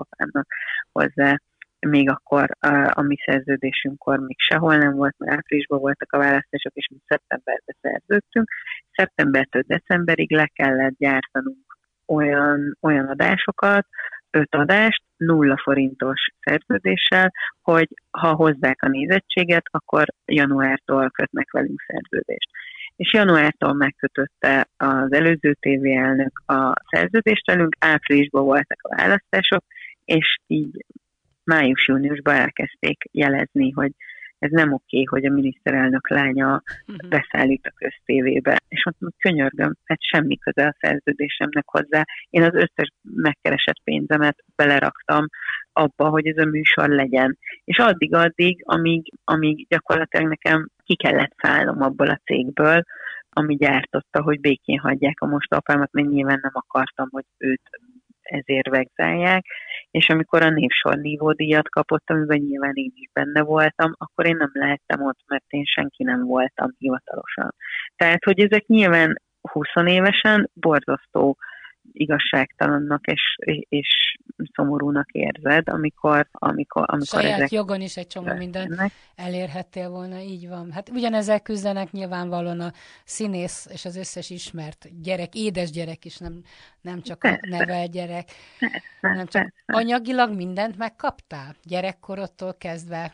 hozzá, 0.92 1.38
még 1.80 2.10
akkor 2.10 2.50
a, 2.60 2.92
a 2.94 3.02
mi 3.02 3.16
szerződésünkkor 3.26 4.20
még 4.20 4.40
sehol 4.40 4.78
nem 4.78 4.96
volt, 4.96 5.16
mert 5.18 5.38
áprilisban 5.38 5.80
voltak 5.80 6.12
a 6.12 6.18
választások, 6.18 6.74
és 6.74 6.88
mi 6.92 6.98
szeptemberben 7.08 7.76
szerződtünk. 7.82 8.48
Szeptembertől 8.92 9.64
decemberig 9.68 10.32
le 10.32 10.50
kellett 10.54 10.98
gyártanunk 10.98 11.78
olyan, 12.06 12.78
olyan 12.82 13.08
adásokat, 13.08 13.88
öt 14.32 14.56
adást, 14.56 15.04
nulla 15.18 15.58
forintos 15.64 16.28
szerződéssel, 16.40 17.34
hogy 17.62 17.88
ha 18.12 18.34
hozzák 18.34 18.84
a 18.84 18.88
nézettséget, 18.88 19.66
akkor 19.72 20.06
januártól 20.26 21.10
kötnek 21.10 21.52
velünk 21.52 21.82
szerződést. 21.88 22.50
És 22.96 23.14
januártól 23.14 23.74
megkötötte 23.74 24.68
az 24.78 25.14
előző 25.14 25.54
TV 25.60 25.86
elnök 25.86 26.40
a 26.46 26.74
szerződést 26.90 27.46
velünk, 27.46 27.76
áprilisban 27.80 28.44
voltak 28.44 28.80
a 28.82 28.96
választások, 28.96 29.64
és 30.06 30.38
így 30.48 30.86
május-júniusban 31.44 32.36
elkezdték 32.36 33.04
jelezni, 33.12 33.72
hogy 33.72 33.92
ez 34.40 34.52
nem 34.52 34.74
oké, 34.74 35.04
hogy 35.04 35.26
a 35.26 35.32
miniszterelnök 35.32 36.10
lánya 36.10 36.62
uh-huh. 36.88 37.10
beszállít 37.10 37.66
a 37.66 37.74
köztévébe. 37.76 38.58
És 38.68 38.84
mondtam, 38.86 39.10
hogy 39.10 39.32
könyörgöm, 39.32 39.74
hát 39.86 40.02
semmi 40.02 40.38
köze 40.38 40.68
a 40.68 40.76
szerződésemnek 40.80 41.68
hozzá. 41.68 42.04
Én 42.30 42.44
az 42.44 42.54
összes 42.54 42.90
megkeresett 43.02 43.84
pénzemet 43.84 44.44
beleraktam 44.56 45.26
abba, 45.74 46.10
hogy 46.10 46.28
ez 46.28 46.38
a 46.38 46.46
műsor 46.46 46.90
legyen. 46.90 47.38
És 47.64 47.78
addig-addig, 47.78 48.62
amíg, 48.66 49.12
amíg 49.24 49.68
gyakorlatilag 49.68 50.28
nekem 50.28 50.70
ki 50.84 50.96
kellett 50.96 51.34
szállnom 51.38 51.82
abból 51.82 52.08
a 52.08 52.22
cégből, 52.24 52.84
ami 53.30 53.56
gyártotta, 53.56 54.22
hogy 54.22 54.40
békén 54.40 54.80
hagyják 54.80 55.22
a 55.22 55.26
most 55.26 55.54
apámat, 55.54 55.92
mert 55.92 56.08
nyilván 56.08 56.40
nem 56.42 56.52
akartam, 56.54 57.08
hogy 57.12 57.26
őt 57.38 57.62
ezért 58.22 58.70
vegzálják, 58.70 59.46
és 59.92 60.10
amikor 60.10 60.42
a 60.42 60.50
névsor 60.50 61.00
díjat 61.36 61.70
kapott, 61.70 62.10
amiben 62.10 62.40
nyilván 62.40 62.74
én 62.74 62.92
is 62.96 63.10
benne 63.14 63.42
voltam, 63.42 63.92
akkor 63.98 64.26
én 64.26 64.36
nem 64.36 64.52
lehettem 64.54 65.02
ott, 65.02 65.20
mert 65.28 65.46
én 65.48 65.64
senki 65.66 66.04
nem 66.04 66.24
voltam 66.24 66.72
hivatalosan. 66.78 67.54
Tehát, 67.96 68.24
hogy 68.24 68.40
ezek 68.40 68.66
nyilván 68.66 69.22
20 69.42 69.68
évesen 69.86 70.50
borzasztó 70.54 71.38
igazságtalannak 71.92 73.06
és, 73.06 73.22
és 73.70 74.18
szomorúnak 74.54 75.12
érzed, 75.12 75.70
amikor, 75.70 76.28
amikor, 76.32 76.84
amikor 76.88 77.22
Saját 77.22 77.38
ezek 77.38 77.52
jogon 77.52 77.82
is 77.82 77.98
egy 77.98 78.08
csomó 78.08 78.34
mindent 78.34 78.92
elérhettél 79.16 79.90
volna, 79.90 80.20
így 80.20 80.48
van. 80.48 80.72
Hát 80.72 80.90
ugyanezek 80.90 81.42
küzdenek 81.42 81.92
nyilvánvalóan 81.92 82.60
a 82.60 82.72
színész 83.04 83.68
és 83.72 83.86
az 83.86 83.96
összes 83.96 84.30
ismert 84.30 85.02
gyerek, 85.02 85.36
édes 85.36 85.72
gyerek 85.72 86.06
is, 86.06 86.18
nem, 86.18 86.42
nem 86.82 87.02
csak 87.02 87.20
persze. 87.20 87.40
a 87.42 87.50
nevel 87.50 87.88
gyerek. 87.88 88.30
Persze, 88.60 89.18
nem 89.18 89.28
csak 89.28 89.42
persze. 89.42 89.54
anyagilag 89.66 90.36
mindent 90.36 90.78
megkaptál? 90.78 91.56
Gyerekkorodtól 91.64 92.56
kezdve 92.58 93.14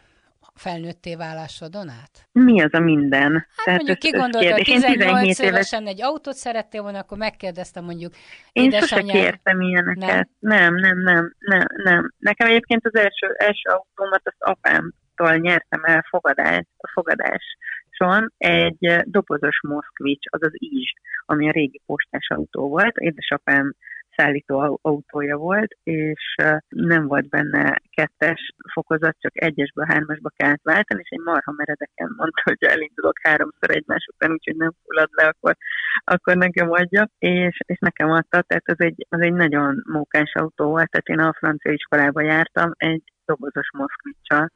felnőtté 0.56 1.16
válásodon 1.16 1.90
át? 1.90 2.30
Mi 2.32 2.62
az 2.62 2.74
a 2.74 2.80
minden? 2.80 3.32
Hát 3.34 3.66
Tehát 3.66 3.80
mondjuk 3.80 4.00
ki 4.00 4.10
gondolta, 4.10 4.52
hogy 4.52 4.64
18 4.64 5.40
évesen 5.40 5.88
egy 5.88 6.02
autót 6.02 6.36
szerettél 6.36 6.82
volna, 6.82 7.00
akkor 7.00 7.18
megkérdeztem 7.18 7.84
mondjuk 7.84 8.14
Én 8.52 8.72
sose 8.72 9.02
kértem 9.02 9.62
ilyeneket. 9.62 10.30
Nem? 10.40 10.74
nem, 10.74 10.76
nem, 10.76 10.98
nem, 11.00 11.34
nem, 11.40 11.66
nem. 11.84 12.14
Nekem 12.18 12.48
egyébként 12.48 12.86
az 12.86 12.96
első, 12.96 13.34
első 13.38 13.70
autómat 13.70 14.22
az 14.24 14.36
apámtól 14.38 15.36
nyertem 15.36 15.84
el 15.84 16.06
fogadás, 16.10 16.66
a 16.78 16.92
fogadáson 16.94 18.34
egy 18.38 19.02
dobozos 19.04 19.60
Moszkvics, 19.68 20.26
azaz 20.30 20.52
Izs, 20.54 20.92
ami 21.26 21.50
a 21.50 21.52
régi 21.52 21.82
postás 21.86 22.28
autó 22.30 22.70
volt. 22.70 22.98
Édesapám 22.98 23.76
szállító 24.16 24.80
autója 24.82 25.38
volt, 25.38 25.78
és 25.84 26.36
nem 26.68 27.08
volt 27.08 27.30
benne 27.30 27.82
kettes 27.90 28.54
fokozat, 28.74 29.16
csak 29.20 29.42
egyesből, 29.42 29.86
hármasba 29.86 30.30
kellett 30.36 30.64
váltani, 30.64 31.02
és 31.04 31.10
egy 31.10 31.20
marha 31.20 31.52
meredeken 31.52 32.14
mondta, 32.18 32.42
hogy 32.44 32.58
elindulok 32.60 33.20
háromszor 33.22 33.70
egymás 33.70 34.08
után, 34.14 34.32
úgyhogy 34.32 34.56
nem 34.56 34.72
fullad 34.84 35.10
le, 35.12 35.26
akkor, 35.28 35.56
akkor 36.04 36.38
nekem 36.38 36.72
adja, 36.72 37.10
és, 37.18 37.58
és 37.66 37.78
nekem 37.80 38.10
adta, 38.10 38.42
tehát 38.42 38.70
az 38.70 38.80
egy, 38.80 39.06
az 39.10 39.20
egy 39.22 39.34
nagyon 39.34 39.84
mókás 39.86 40.32
autó 40.34 40.66
volt, 40.66 40.90
tehát 40.90 41.08
én 41.08 41.28
a 41.28 41.38
francia 41.38 41.72
iskolába 41.72 42.22
jártam, 42.22 42.72
egy 42.78 43.04
dobozos 43.26 43.70
moszkvicsal. 43.74 44.52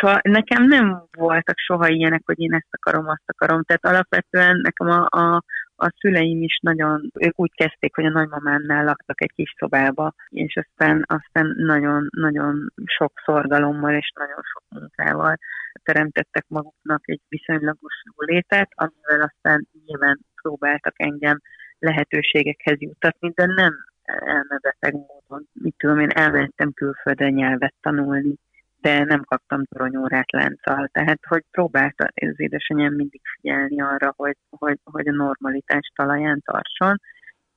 Szóval 0.00 0.20
nekem 0.22 0.64
nem 0.64 1.04
voltak 1.16 1.58
soha 1.58 1.88
ilyenek, 1.88 2.22
hogy 2.24 2.40
én 2.40 2.52
ezt 2.52 2.68
akarom, 2.70 3.08
azt 3.08 3.24
akarom. 3.26 3.62
Tehát 3.62 3.84
alapvetően 3.84 4.60
nekem 4.62 4.88
a, 4.88 5.06
a, 5.20 5.44
a 5.76 5.94
szüleim 6.00 6.42
is 6.42 6.58
nagyon, 6.62 7.10
ők 7.18 7.40
úgy 7.40 7.54
kezdték, 7.54 7.94
hogy 7.94 8.04
a 8.04 8.10
nagymamámnál 8.10 8.84
laktak 8.84 9.22
egy 9.22 9.32
kis 9.34 9.54
szobába, 9.58 10.14
és 10.28 10.56
aztán, 10.56 11.04
aztán 11.06 11.54
nagyon, 11.56 12.08
nagyon 12.10 12.72
sok 12.84 13.12
szorgalommal 13.24 13.94
és 13.94 14.12
nagyon 14.14 14.42
sok 14.42 14.62
munkával 14.68 15.36
teremtettek 15.82 16.44
maguknak 16.48 17.08
egy 17.08 17.20
viszonylagos 17.28 18.02
létet, 18.16 18.68
amivel 18.74 19.30
aztán 19.32 19.68
nyilván 19.86 20.20
próbáltak 20.42 20.94
engem 20.96 21.40
lehetőségekhez 21.78 22.80
jutatni, 22.80 23.30
de 23.34 23.46
nem 23.46 23.74
elmebeteg 24.04 24.92
módon. 24.92 25.48
Mit 25.52 25.74
tudom 25.78 25.98
én, 25.98 26.10
elmentem 26.10 26.72
külföldön 26.72 27.32
nyelvet 27.32 27.74
tanulni, 27.80 28.34
de 28.80 29.04
nem 29.04 29.22
kaptam 29.22 29.64
toronyórát 29.64 30.32
lánccal. 30.32 30.88
Tehát, 30.92 31.18
hogy 31.28 31.44
próbálta 31.50 32.04
az 32.14 32.40
édesanyám 32.40 32.94
mindig 32.94 33.20
figyelni 33.36 33.80
arra, 33.80 34.12
hogy, 34.16 34.36
hogy, 34.50 34.78
hogy 34.84 35.08
a 35.08 35.12
normalitás 35.12 35.92
talaján 35.94 36.40
tartson, 36.44 37.00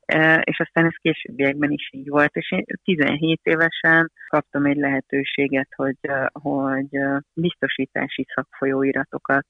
e, 0.06 0.40
és 0.40 0.60
aztán 0.60 0.86
ez 0.86 0.96
későbbiekben 1.02 1.72
is 1.72 1.90
így 1.92 2.10
volt, 2.10 2.36
és 2.36 2.52
én 2.52 2.66
17 2.84 3.40
évesen 3.44 4.12
kaptam 4.28 4.66
egy 4.66 4.78
lehetőséget, 4.78 5.70
hogy, 5.76 5.98
hogy 6.32 7.00
biztosítási 7.34 8.26
szakfolyóiratokat 8.36 9.46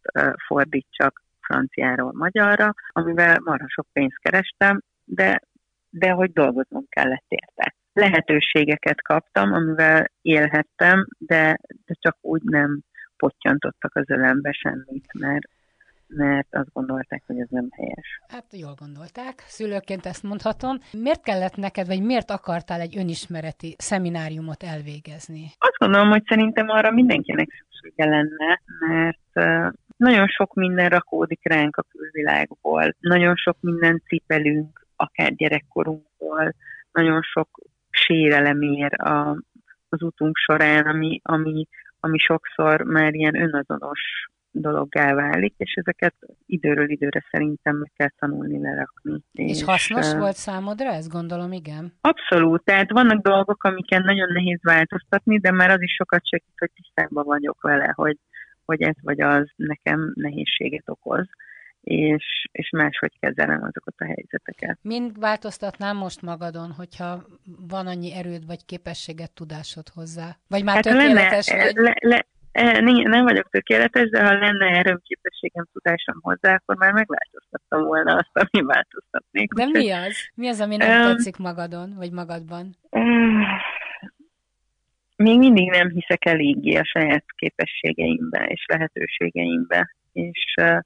fordítsak 0.47 1.21
franciáról 1.41 2.11
magyarra, 2.13 2.73
amivel 2.87 3.39
marha 3.43 3.65
sok 3.69 3.87
pénzt 3.93 4.19
kerestem, 4.19 4.81
de, 5.05 5.41
de 5.97 6.09
hogy 6.09 6.31
dolgoznom 6.31 6.85
kellett 6.89 7.25
érte. 7.27 7.75
Lehetőségeket 7.93 9.01
kaptam, 9.01 9.53
amivel 9.53 10.11
élhettem, 10.21 11.07
de, 11.17 11.59
de 11.85 11.93
csak 11.99 12.17
úgy 12.21 12.41
nem 12.43 12.81
pottyantottak 13.17 13.95
az 13.95 14.09
ölembe 14.09 14.51
semmit, 14.51 15.13
mert 15.13 15.47
mert 16.09 16.47
azt 16.55 16.73
gondolták, 16.73 17.23
hogy 17.25 17.39
ez 17.39 17.47
nem 17.49 17.67
helyes. 17.71 18.21
Hát 18.27 18.45
jól 18.51 18.73
gondolták, 18.79 19.39
szülőként 19.39 20.05
ezt 20.05 20.23
mondhatom. 20.23 20.77
Miért 20.91 21.23
kellett 21.23 21.55
neked, 21.55 21.87
vagy 21.87 22.01
miért 22.01 22.31
akartál 22.31 22.79
egy 22.81 22.97
önismereti 22.97 23.75
szemináriumot 23.77 24.63
elvégezni? 24.63 25.43
Azt 25.57 25.77
gondolom, 25.77 26.09
hogy 26.09 26.23
szerintem 26.27 26.69
arra 26.69 26.91
mindenkinek 26.91 27.47
szüksége 27.69 28.09
lenne, 28.09 28.61
mert 28.87 29.65
nagyon 29.97 30.27
sok 30.27 30.53
minden 30.53 30.89
rakódik 30.89 31.39
ránk 31.43 31.75
a 31.75 31.85
külvilágból, 31.91 32.95
nagyon 32.99 33.35
sok 33.35 33.57
minden 33.59 34.01
cipelünk, 34.07 34.86
akár 34.97 35.35
gyerekkorunkból, 35.35 36.53
nagyon 36.91 37.21
sok 37.21 37.49
sérelem 37.89 38.61
ér 38.61 39.01
a, 39.01 39.29
az 39.89 40.01
utunk 40.01 40.37
során, 40.37 40.85
ami, 40.85 41.19
ami, 41.23 41.67
ami 41.99 42.17
sokszor 42.17 42.81
már 42.81 43.13
ilyen 43.13 43.35
önazonos 43.35 44.29
dologgá 44.51 45.13
válik, 45.13 45.53
és 45.57 45.73
ezeket 45.73 46.15
időről 46.45 46.89
időre 46.89 47.25
szerintem 47.31 47.75
meg 47.75 47.91
kell 47.95 48.09
tanulni 48.19 48.61
lerakni. 48.61 49.21
És, 49.31 49.51
és 49.51 49.63
hasznos 49.63 50.11
uh, 50.11 50.19
volt 50.19 50.35
számodra 50.35 50.89
ez, 50.89 51.07
gondolom, 51.07 51.51
igen? 51.51 51.93
Abszolút, 52.01 52.63
tehát 52.63 52.91
vannak 52.91 53.21
dolgok, 53.21 53.63
amiken 53.63 54.01
nagyon 54.01 54.31
nehéz 54.33 54.59
változtatni, 54.61 55.39
de 55.39 55.51
már 55.51 55.69
az 55.69 55.81
is 55.81 55.93
sokat 55.93 56.27
segít, 56.27 56.57
hogy 56.57 56.71
tisztában 56.73 57.25
vagyok 57.25 57.61
vele, 57.61 57.91
hogy, 57.95 58.17
hogy 58.65 58.81
ez 58.81 58.95
vagy 59.01 59.21
az 59.21 59.49
nekem 59.55 60.11
nehézséget 60.15 60.89
okoz 60.89 61.27
és, 61.87 62.47
és 62.51 62.69
máshogy 62.69 63.11
kezelem 63.19 63.63
azokat 63.63 63.93
a 63.97 64.05
helyzeteket. 64.05 64.79
Mind 64.81 65.19
változtatnám 65.19 65.97
most 65.97 66.21
magadon, 66.21 66.71
hogyha 66.71 67.23
van 67.69 67.87
annyi 67.87 68.13
erőd 68.13 68.45
vagy 68.45 68.65
képességet, 68.65 69.31
tudásod 69.31 69.87
hozzá? 69.93 70.35
Vagy 70.47 70.63
már 70.63 70.75
hát 70.75 70.83
tökéletes 70.83 71.49
lenne, 71.49 71.63
vagy? 71.63 71.75
Le, 71.75 71.93
le, 71.99 72.25
e, 72.51 72.79
nem 73.03 73.23
vagyok 73.23 73.49
tökéletes, 73.49 74.09
de 74.09 74.23
ha 74.23 74.33
lenne 74.33 74.65
erőm, 74.65 75.01
képességem, 75.03 75.65
tudásom 75.73 76.19
hozzá, 76.21 76.53
akkor 76.53 76.75
már 76.75 76.93
megváltoztattam 76.93 77.83
volna 77.83 78.15
azt, 78.15 78.31
ami 78.33 78.65
változtatnék. 78.65 79.53
De 79.53 79.65
mi 79.65 79.91
az? 79.91 80.29
Mi 80.33 80.47
az, 80.47 80.59
ami 80.59 80.75
nem 80.75 81.01
um, 81.01 81.15
tetszik 81.15 81.37
magadon, 81.37 81.93
vagy 81.95 82.11
magadban? 82.11 82.75
Um, 82.89 83.43
még 85.15 85.37
mindig 85.37 85.69
nem 85.69 85.89
hiszek 85.89 86.25
eléggé 86.25 86.75
a 86.75 86.83
saját 86.83 87.25
képességeimbe 87.35 88.45
és 88.45 88.65
lehetőségeimbe, 88.67 89.95
és 90.13 90.53
uh, 90.61 90.79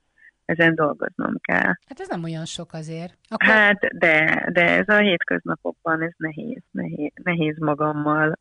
ezen 0.51 0.75
dolgoznom 0.75 1.33
kell. 1.41 1.73
Hát 1.87 1.99
ez 1.99 2.07
nem 2.07 2.23
olyan 2.23 2.45
sok 2.45 2.73
azért. 2.73 3.17
Akkor... 3.29 3.49
Hát, 3.49 3.79
de, 3.79 4.47
de 4.53 4.77
ez 4.77 4.87
a 4.87 4.97
hétköznapokban 4.97 6.01
ez 6.01 6.13
nehéz, 6.17 6.61
nehéz, 6.71 7.11
nehéz 7.23 7.57
magammal. 7.57 8.37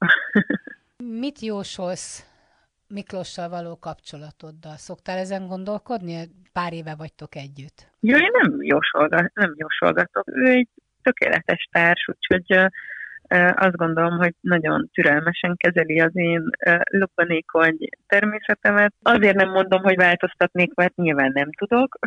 Mit 1.21 1.41
jósolsz 1.41 2.25
Miklossal 2.89 3.49
való 3.49 3.79
kapcsolatoddal? 3.79 4.77
Szoktál 4.77 5.19
ezen 5.19 5.47
gondolkodni? 5.47 6.31
Pár 6.53 6.73
éve 6.73 6.95
vagytok 6.95 7.35
együtt. 7.35 7.89
Jó, 8.01 8.17
én 8.17 8.31
nem, 8.43 8.63
jósolgat, 8.63 9.35
nem 9.35 9.55
jósolgatok. 9.57 10.25
Ő 10.27 10.51
egy 10.51 10.69
tökéletes 11.03 11.69
társ, 11.73 12.09
úgyhogy 12.09 12.71
azt 13.55 13.77
gondolom, 13.77 14.19
hogy 14.19 14.35
nagyon 14.41 14.89
türelmesen 14.93 15.57
kezeli 15.57 16.01
az 16.01 16.17
én 16.17 16.51
lobbanékony 16.91 17.77
természetemet. 18.07 18.95
Azért 19.03 19.37
nem 19.37 19.51
mondom, 19.51 19.83
hogy 19.83 19.97
változtatnék, 19.97 20.75
mert 20.75 20.97
nyilván 20.97 21.31
nem 21.35 21.51
tudok, 21.53 21.99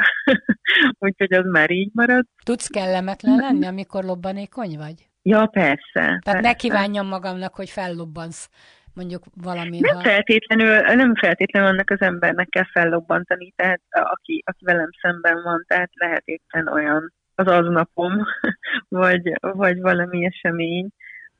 úgyhogy 1.05 1.33
az 1.33 1.45
már 1.45 1.71
így 1.71 1.89
marad. 1.93 2.25
Tudsz 2.45 2.67
kellemetlen 2.67 3.35
lenni, 3.35 3.65
amikor 3.65 4.03
lobbanékony 4.03 4.77
vagy? 4.77 5.07
Ja, 5.21 5.45
persze. 5.45 5.81
Tehát 5.93 6.21
persze. 6.21 6.41
ne 6.41 6.53
kívánjam 6.53 7.07
magamnak, 7.07 7.55
hogy 7.55 7.69
fellobbansz 7.69 8.49
mondjuk 8.93 9.23
valami. 9.41 9.79
Nem 9.79 9.99
feltétlenül, 9.99 10.79
nem 10.95 11.15
feltétlenül 11.15 11.69
annak 11.69 11.89
az 11.89 12.01
embernek 12.01 12.49
kell 12.49 12.65
fellobbantani, 12.71 13.53
tehát 13.55 13.81
aki, 13.89 14.43
aki 14.45 14.65
velem 14.65 14.89
szemben 15.01 15.43
van, 15.43 15.65
tehát 15.67 15.89
lehet 15.93 16.23
éppen 16.25 16.67
olyan 16.67 17.13
az 17.35 17.47
aznapom, 17.47 18.13
vagy, 18.89 19.33
vagy 19.39 19.81
valami 19.81 20.25
esemény, 20.25 20.89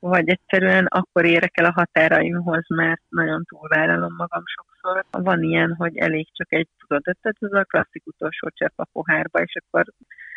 vagy 0.08 0.28
egyszerűen 0.28 0.86
akkor 0.86 1.24
érek 1.24 1.58
el 1.58 1.64
a 1.64 1.72
határaimhoz, 1.72 2.64
mert 2.68 3.00
nagyon 3.08 3.44
túlvállalom 3.44 4.14
magam 4.16 4.42
sokszor. 4.46 5.04
Van 5.10 5.42
ilyen, 5.42 5.74
hogy 5.74 5.96
elég 5.96 6.28
csak 6.32 6.52
egy 6.52 6.68
tudatot, 6.78 7.16
tehát 7.20 7.36
ez 7.40 7.52
a 7.52 7.64
klasszik 7.64 8.02
utolsó 8.06 8.48
csepp 8.48 8.72
a 8.76 8.88
pohárba, 8.92 9.38
és 9.38 9.56
akkor 9.64 9.84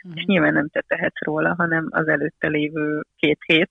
mm. 0.07 0.11
és 0.13 0.23
nyilván 0.23 0.53
nem 0.53 0.69
te 0.69 0.83
tehetsz 0.87 1.21
róla, 1.25 1.55
hanem 1.57 1.87
az 1.89 2.07
előtte 2.07 2.47
lévő 2.47 3.01
két 3.15 3.39
hét. 3.45 3.67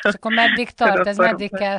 Csak, 0.00 0.12
és 0.12 0.14
akkor 0.14 0.32
meddig 0.32 0.70
tart, 0.70 1.06
ez 1.06 1.16
meddig 1.16 1.50
kell, 1.56 1.78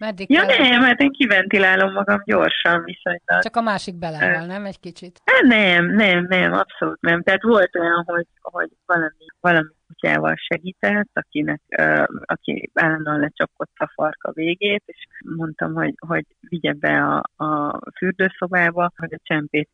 Meddig 0.00 0.30
ja, 0.30 0.46
kell? 0.46 0.68
nem, 0.68 0.82
hát 0.82 1.00
én 1.00 1.10
kiventilálom 1.10 1.92
magam 1.92 2.22
gyorsan 2.24 2.84
viszonylag. 2.84 3.42
Csak 3.42 3.56
a 3.56 3.60
másik 3.60 3.98
belehal, 3.98 4.46
nem? 4.46 4.64
Egy 4.64 4.80
kicsit? 4.80 5.20
Hát 5.24 5.42
nem, 5.42 5.86
nem, 5.86 6.26
nem, 6.28 6.52
abszolút 6.52 7.00
nem. 7.00 7.22
Tehát 7.22 7.42
volt 7.42 7.76
olyan, 7.76 8.04
hogy, 8.06 8.26
hogy 8.40 8.68
valami, 8.86 9.26
valami 9.40 9.68
kutyával 9.86 10.34
segített, 10.36 11.10
akinek, 11.12 11.60
uh, 11.78 12.04
aki 12.24 12.70
állandóan 12.74 13.20
lecsapkodta 13.20 13.84
a 13.84 13.92
farka 13.94 14.32
végét, 14.32 14.82
és 14.86 15.06
mondtam, 15.36 15.74
hogy, 15.74 15.94
hogy 16.06 16.24
vigye 16.40 16.72
be 16.72 17.02
a, 17.02 17.44
a 17.44 17.78
fürdőszobába, 17.96 18.92
hogy 18.96 19.14
a 19.14 19.20
csempét 19.22 19.68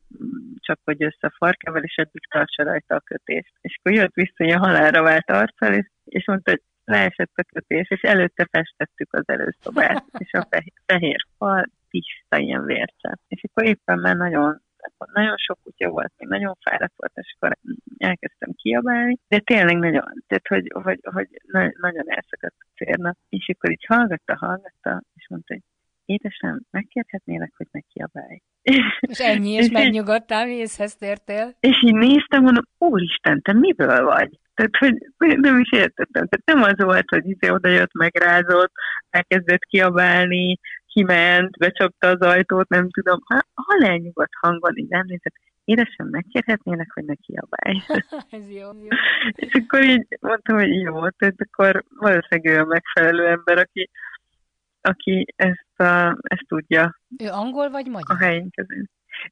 csapkodj 0.56 1.04
össze 1.04 1.26
a 1.26 1.34
farkával, 1.36 1.82
és 1.82 1.94
eddig 1.94 2.26
tartsa 2.30 2.62
rajta 2.62 2.94
a 2.94 3.00
kötést. 3.00 3.52
És 3.60 3.76
akkor 3.78 3.92
jött 3.92 4.14
vissza 4.14 4.54
a 4.54 4.58
halálra 4.58 5.02
vált 5.02 5.30
arccal, 5.30 5.72
és, 5.72 5.86
és 6.04 6.26
mondta, 6.26 6.50
hogy 6.50 6.62
leesett 6.86 7.32
a 7.34 7.44
kötés, 7.52 7.90
és 7.90 8.00
előtte 8.00 8.48
festettük 8.50 9.12
az 9.12 9.24
előszobát, 9.26 10.04
és 10.24 10.32
a 10.32 10.46
fehér, 10.50 10.72
fehér 10.86 11.26
fal 11.38 11.64
tiszta 11.90 12.36
ilyen 12.36 12.64
vércsepp. 12.64 13.20
És 13.28 13.44
akkor 13.44 13.64
éppen 13.64 13.98
már 13.98 14.16
nagyon 14.16 14.64
nagyon 15.12 15.36
sok 15.36 15.58
kutya 15.62 15.88
volt, 15.88 16.12
még 16.16 16.28
nagyon 16.28 16.56
fáradt 16.60 16.92
volt, 16.96 17.12
és 17.14 17.36
akkor 17.38 17.56
elkezdtem 17.98 18.52
kiabálni, 18.52 19.18
de 19.28 19.38
tényleg 19.38 19.76
nagyon, 19.76 20.24
tehát 20.26 20.46
hogy, 20.48 20.70
hogy, 20.82 21.00
hogy 21.02 21.28
nagyon 21.80 22.04
elszakadt 22.06 22.56
a 22.58 22.66
cérna, 22.74 23.14
és 23.28 23.48
akkor 23.54 23.70
így 23.70 23.84
hallgatta, 23.88 24.36
hallgatta, 24.36 25.02
és 25.14 25.28
mondta, 25.28 25.54
hogy 25.54 25.62
édesem, 26.04 26.60
megkérhetnélek, 26.70 27.52
hogy 27.56 27.66
ne 27.70 27.80
kiabálj. 27.80 28.40
És 29.00 29.18
ennyi, 29.18 29.50
és 29.50 29.70
megnyugodtál, 29.70 30.48
észhez 30.48 30.96
tértél. 30.96 31.56
És 31.60 31.82
így 31.82 31.94
néztem, 31.94 32.42
mondom, 32.42 32.64
úristen, 32.78 33.42
te 33.42 33.52
miből 33.52 34.04
vagy? 34.04 34.38
Tehát, 34.56 34.76
hogy 34.76 35.38
nem 35.38 35.58
is 35.58 35.72
értettem. 35.72 36.26
Tehát 36.28 36.44
nem 36.44 36.62
az 36.62 36.84
volt, 36.84 37.08
hogy 37.08 37.28
izé 37.28 37.50
oda 37.50 37.68
jött, 37.68 37.92
megrázott, 37.92 38.72
elkezdett 39.10 39.64
kiabálni, 39.64 40.58
kiment, 40.86 41.58
becsapta 41.58 42.08
az 42.08 42.20
ajtót, 42.20 42.68
nem 42.68 42.90
tudom, 42.90 43.20
ha, 43.24 43.40
ha 43.54 43.76
lenyugodt 43.78 44.32
hangon, 44.40 44.76
így 44.76 44.88
nem 44.88 45.04
nézett, 45.06 45.34
édesem, 45.64 46.06
megkérhetnének, 46.06 46.92
hogy 46.92 47.04
ne 47.04 47.14
kiabálj. 47.14 47.78
Ez 48.38 48.50
jó, 48.50 48.68
jó. 48.82 48.88
És 49.34 49.52
akkor 49.52 49.82
így 49.82 50.06
mondtam, 50.20 50.56
hogy 50.56 50.80
jó, 50.80 51.08
tehát 51.08 51.34
akkor 51.38 51.84
valószínűleg 51.98 52.56
ő 52.56 52.60
a 52.60 52.64
megfelelő 52.64 53.26
ember, 53.26 53.58
aki, 53.58 53.90
aki 54.80 55.26
ezt, 55.36 55.80
a, 55.80 56.18
ezt 56.22 56.44
tudja. 56.48 57.00
Ő 57.18 57.28
angol 57.28 57.70
vagy 57.70 57.86
magyar? 57.86 58.16
A 58.16 58.24
helyén 58.24 58.50
közül. 58.50 58.84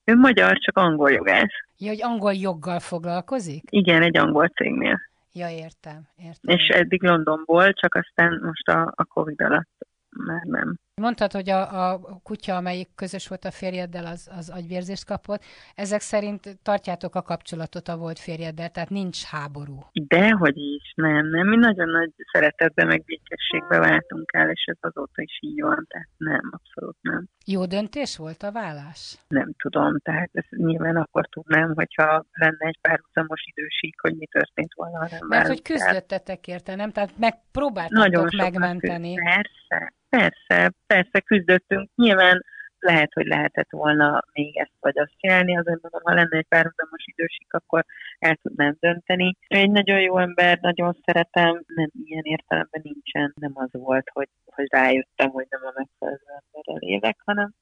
Ő 0.04 0.16
magyar, 0.16 0.58
csak 0.58 0.76
angol 0.78 1.10
jogász. 1.10 1.54
Ja, 1.78 1.88
hogy 1.88 2.02
angol 2.02 2.32
joggal 2.32 2.80
foglalkozik? 2.80 3.62
Igen, 3.70 4.02
egy 4.02 4.16
angol 4.16 4.48
cégnél. 4.48 5.00
Ja, 5.37 5.49
értem, 5.49 6.09
értem. 6.16 6.57
És 6.57 6.68
eddig 6.68 7.03
Londonból, 7.03 7.73
csak 7.73 7.94
aztán 7.94 8.40
most 8.42 8.68
a, 8.68 8.92
a 8.97 9.05
Covid 9.05 9.40
alatt 9.40 9.87
már 10.09 10.42
nem. 10.42 10.79
Mondtad, 11.00 11.33
hogy 11.33 11.50
a, 11.50 11.90
a 11.90 12.00
kutya, 12.22 12.57
amelyik 12.57 12.88
közös 12.94 13.28
volt 13.28 13.44
a 13.44 13.50
férjeddel, 13.50 14.07
az, 14.07 14.30
az 14.38 14.50
agyvérzést 14.50 15.04
kapott. 15.04 15.42
Ezek 15.74 16.00
szerint 16.00 16.59
tartjátok 16.62 17.14
a 17.14 17.22
kapcsolatot 17.22 17.88
a 17.88 17.96
volt 17.96 18.18
férjeddel, 18.18 18.70
tehát 18.70 18.90
nincs 18.90 19.24
háború. 19.24 19.78
Dehogy 19.92 20.57
is, 20.57 20.92
nem, 20.96 21.26
nem. 21.26 21.48
Mi 21.48 21.57
nagyon 21.57 21.88
nagy 21.88 22.12
szeretetben, 22.33 22.87
meg 22.87 23.04
békességbe 23.04 23.78
váltunk 23.78 24.33
el, 24.33 24.50
és 24.50 24.64
ez 24.64 24.76
azóta 24.80 25.22
is 25.22 25.38
így 25.40 25.61
van, 25.61 25.87
tehát 25.88 26.09
nem, 26.16 26.50
abszolút 26.50 26.96
nem. 27.00 27.28
Jó 27.46 27.66
döntés 27.66 28.16
volt 28.16 28.42
a 28.42 28.52
vállás? 28.52 29.18
Nem 29.28 29.52
tudom, 29.62 29.98
tehát 29.98 30.30
ezt 30.33 30.50
nyilván 30.50 30.96
akkor 30.96 31.28
tudnám, 31.28 31.72
hogyha 31.74 32.24
lenne 32.33 32.66
egy 32.66 32.78
párhuzamos 32.80 33.42
idősík, 33.54 34.00
hogy 34.00 34.16
mi 34.16 34.26
történt 34.26 34.74
volna. 34.74 35.09
Mert 35.28 35.46
hogy 35.46 35.62
küzdöttetek 35.62 36.46
érte, 36.46 36.74
nem? 36.74 36.90
Tehát 36.90 37.18
megpróbáltatok 37.18 38.30
megmenteni. 38.30 39.14
Persze, 39.14 39.92
Persze, 40.16 40.72
persze 40.87 41.20
küzdöttünk. 41.20 41.90
Nyilván 41.94 42.44
lehet, 42.79 43.12
hogy 43.12 43.27
lehetett 43.27 43.70
volna 43.70 44.22
még 44.33 44.57
ezt 44.57 44.72
vagy 44.81 44.98
azt 44.98 45.12
csinálni, 45.16 45.57
azért 45.57 45.83
mondom, 45.83 46.00
ha 46.05 46.14
lenne 46.14 46.37
egy 46.37 46.46
párhuzamos 46.48 47.05
idősik, 47.05 47.53
akkor 47.53 47.85
el 48.18 48.37
tudnám 48.42 48.77
dönteni. 48.81 49.37
Ő 49.48 49.57
egy 49.57 49.70
nagyon 49.70 50.00
jó 50.00 50.18
ember, 50.18 50.59
nagyon 50.61 50.96
szeretem, 51.05 51.62
nem 51.66 51.90
ilyen 52.05 52.22
értelemben 52.24 52.81
nincsen, 52.85 53.33
nem 53.40 53.53
az 53.55 53.68
volt, 53.72 54.09
hogy, 54.12 54.29
hogy 54.44 54.66
rájöttem, 54.70 55.31
hogy 55.31 55.46
nem 55.50 55.61
a 55.64 55.72
megfelelő 55.74 56.18
emberrel 56.27 56.88
élek, 56.88 57.16
hanem 57.24 57.53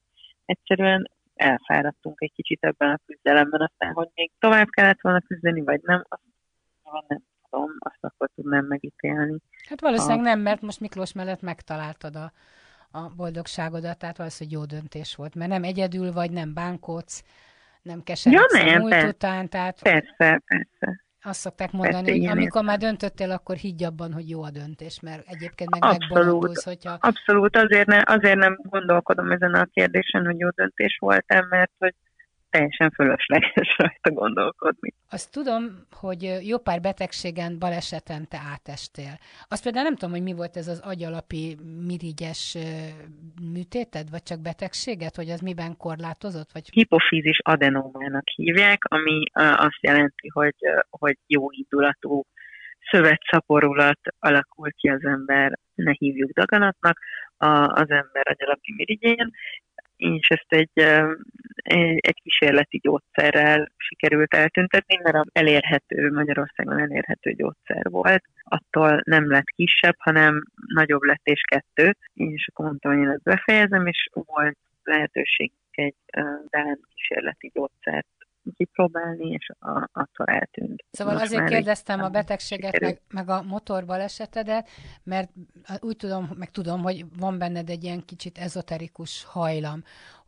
egyszerűen 0.45 1.11
elfáradtunk 1.35 2.21
egy 2.21 2.33
kicsit 2.35 2.63
ebben 2.63 2.89
a 2.89 2.99
küzdelemben, 3.05 3.61
aztán, 3.61 3.93
hogy 3.93 4.09
még 4.13 4.31
tovább 4.39 4.67
kellett 4.69 5.01
volna 5.01 5.21
küzdeni, 5.21 5.61
vagy 5.61 5.79
nem, 5.83 6.03
azt 6.09 7.07
nem 7.07 7.21
tudom, 7.53 7.75
azt 7.79 7.97
akkor 7.99 8.29
tudnám 8.35 8.65
megítélni. 8.65 9.37
Hát 9.69 9.81
valószínűleg 9.81 10.19
a... 10.19 10.21
nem, 10.21 10.39
mert 10.39 10.61
most 10.61 10.79
Miklós 10.79 11.13
mellett 11.13 11.41
megtaláltad 11.41 12.15
a, 12.15 12.31
a 12.91 13.09
boldogságodat, 13.15 13.97
tehát 13.97 14.17
valószínűleg 14.17 14.59
jó 14.59 14.65
döntés 14.65 15.15
volt, 15.15 15.35
mert 15.35 15.49
nem 15.49 15.63
egyedül 15.63 16.11
vagy, 16.11 16.31
nem 16.31 16.53
bánkodsz, 16.53 17.23
nem 17.81 18.03
keseredsz 18.03 18.57
ja, 18.57 18.63
nem, 18.63 18.75
a 18.75 18.79
múlt 18.79 18.91
persze. 18.91 19.07
után, 19.07 19.49
tehát... 19.49 19.81
Persze, 19.81 20.41
persze. 20.45 21.01
Azt 21.25 21.39
szokták 21.39 21.71
mondani, 21.71 22.05
persze, 22.05 22.11
hogy 22.11 22.25
amikor 22.25 22.43
értem. 22.43 22.65
már 22.65 22.77
döntöttél, 22.77 23.31
akkor 23.31 23.55
higgy 23.55 23.83
abban, 23.83 24.13
hogy 24.13 24.29
jó 24.29 24.43
a 24.43 24.49
döntés, 24.49 24.99
mert 24.99 25.27
egyébként 25.27 25.69
meg 25.69 25.83
abszolút, 25.83 26.61
hogyha... 26.61 26.97
Abszolút, 26.99 27.55
azért, 27.55 27.87
ne, 27.87 28.01
azért 28.05 28.37
nem 28.37 28.59
gondolkodom 28.63 29.31
ezen 29.31 29.53
a 29.53 29.65
kérdésen, 29.65 30.25
hogy 30.25 30.39
jó 30.39 30.49
döntés 30.49 30.97
volt 30.99 31.25
mert 31.49 31.71
hogy 31.77 31.95
teljesen 32.53 32.91
fölösleges 32.91 33.75
rajta 33.77 34.11
gondolkodni. 34.11 34.93
Azt 35.09 35.31
tudom, 35.31 35.61
hogy 35.91 36.21
jó 36.41 36.57
pár 36.57 36.79
betegségen, 36.81 37.59
baleseten 37.59 38.27
te 38.27 38.39
átestél. 38.53 39.13
Azt 39.47 39.63
például 39.63 39.83
nem 39.83 39.95
tudom, 39.95 40.13
hogy 40.15 40.23
mi 40.23 40.33
volt 40.33 40.57
ez 40.57 40.67
az 40.67 40.79
agyalapi 40.79 41.57
mirigyes 41.91 42.57
műtéted, 43.53 44.09
vagy 44.09 44.23
csak 44.23 44.39
betegséget, 44.41 45.15
hogy 45.15 45.29
az 45.29 45.39
miben 45.39 45.77
korlátozott? 45.77 46.51
Vagy... 46.53 46.69
Hipofízis 46.71 47.39
adenómának 47.43 48.27
hívják, 48.29 48.79
ami 48.83 49.23
azt 49.67 49.81
jelenti, 49.81 50.27
hogy, 50.27 50.55
hogy 50.89 51.17
jó 51.27 51.51
indulatú 51.51 52.23
szövetszaporulat 52.91 53.99
alakul 54.19 54.71
ki 54.73 54.89
az 54.89 55.05
ember, 55.05 55.59
ne 55.75 55.91
hívjuk 55.97 56.31
daganatnak, 56.31 56.99
az 57.67 57.89
ember 57.89 58.27
agyalapi 58.27 58.73
mirigyén, 58.77 59.31
és 59.95 60.27
ezt 60.27 60.45
egy, 60.47 60.71
egy 61.63 62.19
kísérleti 62.23 62.77
gyógyszerrel 62.77 63.71
sikerült 63.77 64.33
eltüntetni, 64.33 64.99
mert 65.03 65.17
elérhető, 65.31 66.11
Magyarországon 66.11 66.79
elérhető 66.79 67.31
gyógyszer 67.31 67.89
volt. 67.89 68.23
Attól 68.43 69.01
nem 69.05 69.29
lett 69.29 69.45
kisebb, 69.55 69.95
hanem 69.97 70.43
nagyobb 70.67 71.01
lett 71.01 71.23
és 71.23 71.41
kettő, 71.41 71.95
és 72.13 72.47
akkor 72.51 72.65
mondtam, 72.65 72.91
hogy 72.91 73.01
én 73.01 73.09
ezt 73.09 73.23
befejezem, 73.23 73.87
és 73.87 74.09
volt 74.13 74.57
lehetőség 74.83 75.51
egy 75.71 75.95
Dán 76.49 76.79
kísérleti 76.95 77.51
gyógyszert 77.53 78.07
kipróbálni, 78.55 79.29
és 79.29 79.49
a, 79.59 79.89
attól 79.91 80.25
eltűnt. 80.25 80.83
Szóval 80.91 81.13
Most 81.13 81.25
azért 81.25 81.49
kérdeztem 81.49 82.01
a 82.03 82.09
betegséget, 82.09 82.79
meg, 82.79 83.01
meg 83.09 83.29
a 83.29 83.41
motorbalesetedet, 83.41 84.69
mert 85.03 85.29
úgy 85.79 85.95
tudom, 85.95 86.29
meg 86.37 86.51
tudom, 86.51 86.81
hogy 86.81 87.05
van 87.19 87.37
benned 87.37 87.69
egy 87.69 87.83
ilyen 87.83 88.05
kicsit 88.05 88.37
ezoterikus 88.37 89.23
hajlam, 89.23 89.83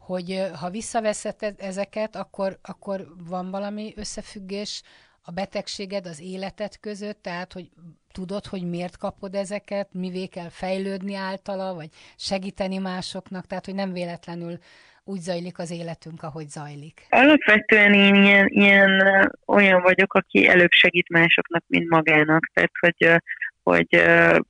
hogy 0.05 0.43
ha 0.59 0.69
visszaveszed 0.69 1.35
e-, 1.39 1.53
ezeket, 1.57 2.15
akkor, 2.15 2.57
akkor 2.61 3.07
van 3.27 3.51
valami 3.51 3.93
összefüggés 3.95 4.81
a 5.21 5.31
betegséged, 5.31 6.05
az 6.05 6.21
életed 6.21 6.79
között, 6.79 7.21
tehát, 7.21 7.53
hogy 7.53 7.69
tudod, 8.11 8.45
hogy 8.45 8.69
miért 8.69 8.97
kapod 8.97 9.35
ezeket, 9.35 9.89
mivé 9.93 10.25
kell 10.25 10.49
fejlődni 10.49 11.15
általa, 11.15 11.73
vagy 11.73 11.89
segíteni 12.15 12.77
másoknak, 12.77 13.47
tehát, 13.47 13.65
hogy 13.65 13.75
nem 13.75 13.91
véletlenül 13.93 14.57
úgy 15.03 15.19
zajlik 15.19 15.59
az 15.59 15.71
életünk, 15.71 16.23
ahogy 16.23 16.49
zajlik? 16.49 17.07
Alapvetően 17.09 17.93
én 17.93 18.15
ilyen, 18.15 18.47
ilyen 18.47 19.01
olyan 19.45 19.81
vagyok, 19.81 20.13
aki 20.13 20.47
előbb 20.47 20.71
segít 20.71 21.09
másoknak, 21.09 21.63
mint 21.67 21.89
magának. 21.89 22.51
Tehát, 22.53 22.71
hogy 22.79 23.21
hogy 23.69 24.03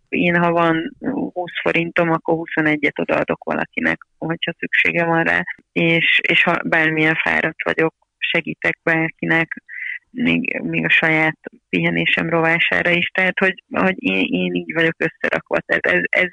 én 0.09 0.35
ha 0.35 0.51
van 0.51 0.95
20 1.33 1.51
forintom, 1.61 2.11
akkor 2.11 2.35
21-et 2.37 2.99
odaadok 2.99 3.43
valakinek, 3.43 4.05
hogyha 4.17 4.53
szüksége 4.59 5.05
van 5.05 5.23
rá, 5.23 5.43
és, 5.71 6.19
és 6.27 6.43
ha 6.43 6.61
bármilyen 6.63 7.15
fáradt 7.15 7.63
vagyok, 7.63 7.93
segítek 8.17 8.79
bárkinek, 8.83 9.63
még, 10.11 10.59
még 10.63 10.85
a 10.85 10.89
saját 10.89 11.37
pihenésem 11.69 12.29
rovására 12.29 12.89
is, 12.89 13.05
tehát 13.13 13.39
hogy, 13.39 13.63
hogy 13.71 13.95
én, 13.97 14.25
én 14.25 14.53
így 14.53 14.73
vagyok 14.73 14.95
összerakva, 14.97 15.59
tehát 15.59 15.85
ez, 15.85 16.01
ez, 16.09 16.29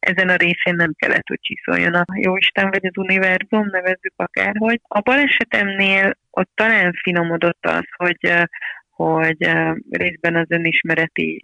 ezen 0.00 0.28
a 0.28 0.36
részén 0.36 0.74
nem 0.74 0.92
kellett, 0.98 1.26
hogy 1.26 1.40
csiszoljon 1.40 1.94
a 1.94 2.04
Jóisten 2.14 2.70
vagy 2.70 2.86
az 2.86 2.96
univerzum, 2.96 3.68
nevezzük 3.70 4.12
akárhogy. 4.16 4.80
A 4.82 5.00
balesetemnél 5.00 6.16
ott 6.30 6.50
talán 6.54 6.92
finomodott 7.02 7.66
az, 7.66 7.84
hogy 7.96 8.32
hogy 8.96 9.50
részben 9.90 10.36
az 10.36 10.46
önismereti 10.48 11.42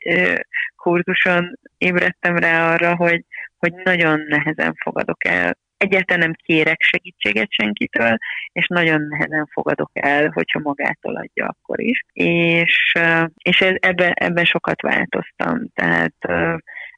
kurzuson 0.76 1.58
ébredtem 1.78 2.36
rá 2.36 2.72
arra, 2.72 2.96
hogy, 2.96 3.24
hogy 3.58 3.72
nagyon 3.84 4.20
nehezen 4.28 4.74
fogadok 4.82 5.24
el. 5.24 5.58
Egyáltalán 5.76 6.22
nem 6.22 6.32
kérek 6.44 6.80
segítséget 6.80 7.50
senkitől, 7.50 8.16
és 8.52 8.66
nagyon 8.66 9.02
nehezen 9.08 9.48
fogadok 9.52 9.90
el, 9.92 10.30
hogyha 10.30 10.58
magától 10.58 11.16
adja 11.16 11.46
akkor 11.46 11.80
is. 11.80 12.04
És, 12.12 12.92
és 13.42 13.60
ebben, 13.60 14.12
ebben 14.14 14.44
sokat 14.44 14.82
változtam, 14.82 15.68
tehát 15.74 16.14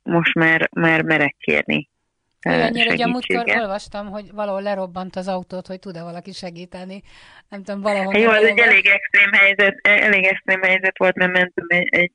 most 0.03 0.35
már, 0.35 0.69
már 0.73 1.03
merek 1.03 1.37
kérni 1.39 1.89
Olyannyira, 2.45 2.91
hogy 2.91 3.03
a 3.03 3.09
múltkor 3.09 3.45
olvastam, 3.61 4.11
hogy 4.11 4.33
valahol 4.33 4.63
lerobbant 4.63 5.17
az 5.17 5.29
autót, 5.29 5.67
hogy 5.67 5.79
tud-e 5.79 6.03
valaki 6.03 6.33
segíteni. 6.33 7.03
Nem 7.49 7.63
tudom, 7.63 7.81
valahol... 7.81 8.17
Jó, 8.17 8.31
az 8.31 8.43
egy 8.43 8.59
elég 8.59 8.87
extrém 8.87 9.33
helyzet, 9.33 9.79
elég 9.83 10.25
extrém 10.25 10.63
helyzet 10.63 10.99
volt, 10.99 11.17
mert 11.17 11.33
mentem 11.33 11.67
egy, 11.69 11.89
egy 11.91 12.13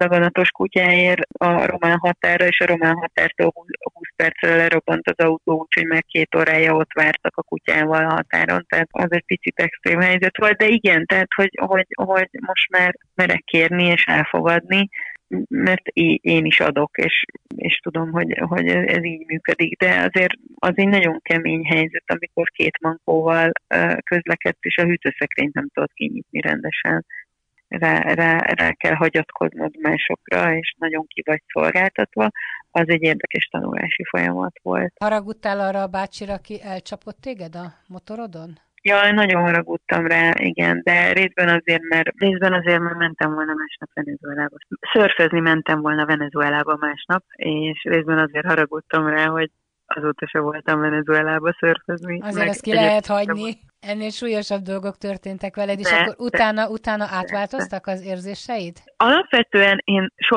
daganatos 0.00 0.48
kutyáért 0.50 1.20
a 1.38 1.66
román 1.66 1.98
határa, 1.98 2.46
és 2.46 2.60
a 2.60 2.66
román 2.66 2.94
határtól 2.94 3.52
20 3.92 4.08
percre 4.16 4.56
lerobbant 4.56 5.08
az 5.08 5.24
autó, 5.24 5.60
úgyhogy 5.60 5.86
már 5.86 6.04
két 6.06 6.34
órája 6.34 6.74
ott 6.74 6.92
vártak 6.92 7.36
a 7.36 7.42
kutyával 7.42 8.04
a 8.04 8.14
határon, 8.14 8.66
tehát 8.68 8.88
az 8.90 9.12
egy 9.12 9.24
picit 9.26 9.58
extrém 9.58 10.00
helyzet 10.00 10.36
volt, 10.36 10.56
de 10.56 10.66
igen, 10.66 11.06
tehát 11.06 11.28
hogy, 11.34 11.58
hogy, 11.66 11.86
hogy 11.94 12.28
most 12.46 12.70
már 12.70 12.94
merek 13.14 13.42
kérni 13.44 13.84
és 13.84 14.04
elfogadni, 14.04 14.88
mert 15.48 15.86
én 16.20 16.44
is 16.44 16.60
adok, 16.60 16.98
és, 16.98 17.24
és 17.56 17.78
tudom, 17.82 18.12
hogy, 18.12 18.38
hogy 18.38 18.66
ez 18.68 19.04
így 19.04 19.26
működik, 19.26 19.78
de 19.78 19.88
azért 19.88 20.34
az 20.54 20.72
egy 20.74 20.88
nagyon 20.88 21.20
kemény 21.22 21.64
helyzet, 21.64 22.04
amikor 22.06 22.48
két 22.48 22.80
mankóval 22.80 23.50
közlekedsz, 24.04 24.58
és 24.60 24.76
a 24.76 24.84
hűtőszekrényt 24.84 25.54
nem 25.54 25.68
tudod 25.72 25.90
kinyitni 25.94 26.40
rendesen. 26.40 27.04
Rá, 27.68 27.98
rá, 28.00 28.38
rá 28.38 28.72
kell 28.72 28.94
hagyatkoznod 28.94 29.76
másokra, 29.80 30.56
és 30.56 30.74
nagyon 30.78 31.06
ki 31.06 31.22
vagy 31.26 31.42
szolgáltatva, 31.52 32.30
az 32.70 32.88
egy 32.88 33.02
érdekes 33.02 33.44
tanulási 33.44 34.04
folyamat 34.10 34.52
volt. 34.62 34.92
Haragudtál 34.98 35.60
arra 35.60 35.82
a 35.82 35.86
bácsira, 35.86 36.32
aki 36.32 36.60
elcsapott 36.62 37.20
téged 37.20 37.54
a 37.54 37.72
motorodon? 37.88 38.58
Ja, 38.82 39.12
nagyon 39.12 39.42
haragudtam 39.42 40.06
rá, 40.06 40.32
igen, 40.36 40.80
de 40.84 41.12
részben 41.12 41.48
azért, 41.48 41.82
mert 41.82 42.08
részben 42.18 42.52
azért, 42.52 42.80
mert 42.80 42.96
mentem 42.96 43.34
volna 43.34 43.54
másnap 43.54 43.90
Venezuelába. 43.94 44.56
Szörfözni 44.92 45.40
mentem 45.40 45.80
volna 45.80 46.06
Venezuelába 46.06 46.76
másnap, 46.80 47.24
és 47.36 47.82
részben 47.82 48.18
azért 48.18 48.46
haragudtam 48.46 49.06
rá, 49.06 49.26
hogy 49.26 49.50
azóta 49.94 50.26
se 50.26 50.38
voltam 50.38 50.80
Venezuelába 50.80 51.56
szörfözni. 51.58 52.20
Azért 52.20 52.48
ezt 52.48 52.62
ki 52.62 52.74
lehet 52.74 53.06
hagyni. 53.06 53.58
Ennél 53.80 54.10
súlyosabb 54.10 54.62
dolgok 54.62 54.96
történtek 54.96 55.56
veled, 55.56 55.78
és 55.78 55.90
de, 55.90 55.96
akkor 55.96 56.14
utána, 56.18 56.62
de, 56.62 56.68
utána 56.68 57.06
átváltoztak 57.10 57.86
az 57.86 58.04
érzéseid? 58.04 58.76
Alapvetően 58.96 59.80
én, 59.84 60.08
so, 60.16 60.36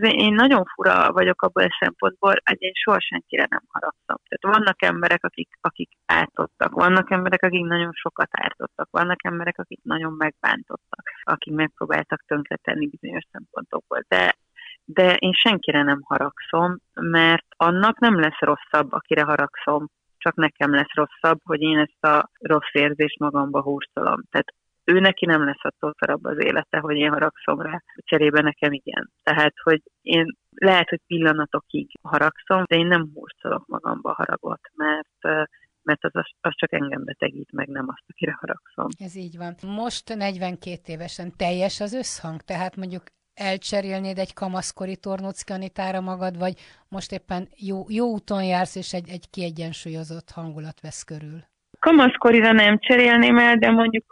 én 0.00 0.34
nagyon 0.34 0.64
fura 0.74 1.12
vagyok 1.12 1.42
abban 1.42 1.64
a 1.64 1.76
szempontból, 1.80 2.34
hogy 2.44 2.62
én 2.62 2.72
soha 2.74 3.00
senkire 3.00 3.46
nem 3.50 3.62
haragszom. 3.68 4.16
Tehát 4.28 4.56
vannak 4.56 4.82
emberek, 4.82 5.24
akik, 5.24 5.48
akik 5.60 5.90
ártottak, 6.06 6.72
vannak 6.72 7.10
emberek, 7.10 7.42
akik 7.42 7.64
nagyon 7.64 7.92
sokat 7.92 8.28
ártottak, 8.30 8.88
vannak 8.90 9.24
emberek, 9.24 9.58
akik 9.58 9.80
nagyon 9.82 10.12
megbántottak, 10.12 11.04
akik 11.22 11.54
megpróbáltak 11.54 12.24
tönkretenni 12.26 12.86
bizonyos 12.86 13.24
szempontokból. 13.32 14.04
De 14.08 14.36
de 14.84 15.14
én 15.14 15.32
senkire 15.32 15.82
nem 15.82 16.00
haragszom, 16.04 16.76
mert 16.92 17.46
annak 17.56 17.98
nem 17.98 18.20
lesz 18.20 18.38
rosszabb, 18.38 18.92
akire 18.92 19.22
haragszom, 19.22 19.86
csak 20.18 20.34
nekem 20.34 20.74
lesz 20.74 20.94
rosszabb, 20.94 21.38
hogy 21.44 21.60
én 21.60 21.78
ezt 21.78 22.04
a 22.04 22.30
rossz 22.38 22.72
érzést 22.72 23.18
magamba 23.18 23.62
húztalom. 23.62 24.22
Tehát 24.30 24.54
ő 24.84 25.00
neki 25.00 25.26
nem 25.26 25.44
lesz 25.44 25.64
attól 25.64 25.94
szarabb 25.98 26.24
az 26.24 26.44
élete, 26.44 26.78
hogy 26.78 26.96
én 26.96 27.10
haragszom 27.10 27.60
rá, 27.60 27.82
cserébe 27.96 28.40
nekem 28.40 28.72
igen. 28.72 29.10
Tehát, 29.22 29.52
hogy 29.62 29.82
én 30.02 30.36
lehet, 30.50 30.88
hogy 30.88 31.00
pillanatokig 31.06 31.90
haragszom, 32.02 32.62
de 32.66 32.76
én 32.76 32.86
nem 32.86 33.10
húztalok 33.14 33.66
magamba 33.66 34.12
haragot, 34.12 34.60
mert 34.74 35.48
mert 35.84 36.04
az, 36.04 36.10
az 36.40 36.52
csak 36.54 36.72
engem 36.72 37.04
betegít, 37.04 37.52
meg 37.52 37.68
nem 37.68 37.84
azt, 37.88 38.04
akire 38.08 38.36
haragszom. 38.40 38.86
Ez 38.98 39.16
így 39.16 39.36
van. 39.36 39.54
Most 39.62 40.14
42 40.14 40.92
évesen 40.92 41.32
teljes 41.36 41.80
az 41.80 41.92
összhang, 41.92 42.40
tehát 42.40 42.76
mondjuk 42.76 43.02
elcserélnéd 43.34 44.18
egy 44.18 44.34
kamaszkori 44.34 44.96
Tornocki 44.96 45.52
Anitára 45.52 46.00
magad, 46.00 46.38
vagy 46.38 46.54
most 46.88 47.12
éppen 47.12 47.48
jó, 47.56 47.84
jó 47.88 48.06
úton 48.06 48.44
jársz, 48.44 48.76
és 48.76 48.92
egy, 48.92 49.08
egy 49.08 49.30
kiegyensúlyozott 49.30 50.30
hangulat 50.30 50.80
vesz 50.80 51.02
körül? 51.02 51.40
Kamaszkorira 51.78 52.52
nem 52.52 52.78
cserélném 52.78 53.38
el, 53.38 53.56
de 53.56 53.70
mondjuk, 53.70 54.04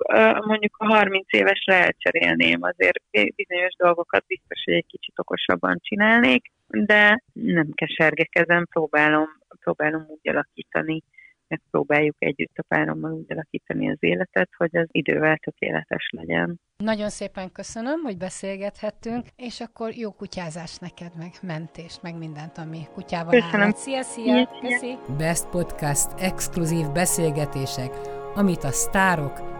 mondjuk 0.44 0.76
a 0.78 0.86
30 0.86 1.32
évesre 1.32 1.74
elcserélném. 1.74 2.58
Azért 2.62 3.02
bizonyos 3.10 3.74
dolgokat 3.76 4.24
biztos, 4.26 4.62
hogy 4.64 4.74
egy 4.74 4.86
kicsit 4.86 5.18
okosabban 5.18 5.78
csinálnék, 5.82 6.52
de 6.68 7.22
nem 7.32 7.68
kesergek 7.74 8.28
ezen, 8.30 8.66
próbálom, 8.70 9.28
próbálom 9.60 10.06
úgy 10.08 10.28
alakítani 10.28 11.02
megpróbáljuk 11.50 12.16
együtt 12.18 12.56
a 12.58 12.64
párommal 12.68 13.12
úgy 13.12 13.32
alakítani 13.32 13.90
az 13.90 13.96
életet, 14.00 14.48
hogy 14.56 14.76
az 14.76 14.86
idővel 14.90 15.36
tökéletes 15.36 16.10
legyen. 16.16 16.60
Nagyon 16.76 17.08
szépen 17.08 17.52
köszönöm, 17.52 18.00
hogy 18.02 18.16
beszélgethettünk, 18.16 19.26
és 19.36 19.60
akkor 19.60 19.92
jó 19.94 20.10
kutyázás 20.10 20.78
neked, 20.78 21.12
meg 21.18 21.30
mentést, 21.42 22.02
meg 22.02 22.18
mindent, 22.18 22.58
ami 22.58 22.78
kutyával 22.94 23.40
Köszönöm. 23.40 23.70
Szia, 23.70 24.02
szia! 24.02 24.48
Köszi. 24.60 24.96
Best 25.18 25.48
Podcast 25.48 26.20
exkluzív 26.20 26.86
beszélgetések, 26.92 27.90
amit 28.34 28.64
a 28.64 28.70
sztárok 28.70 29.59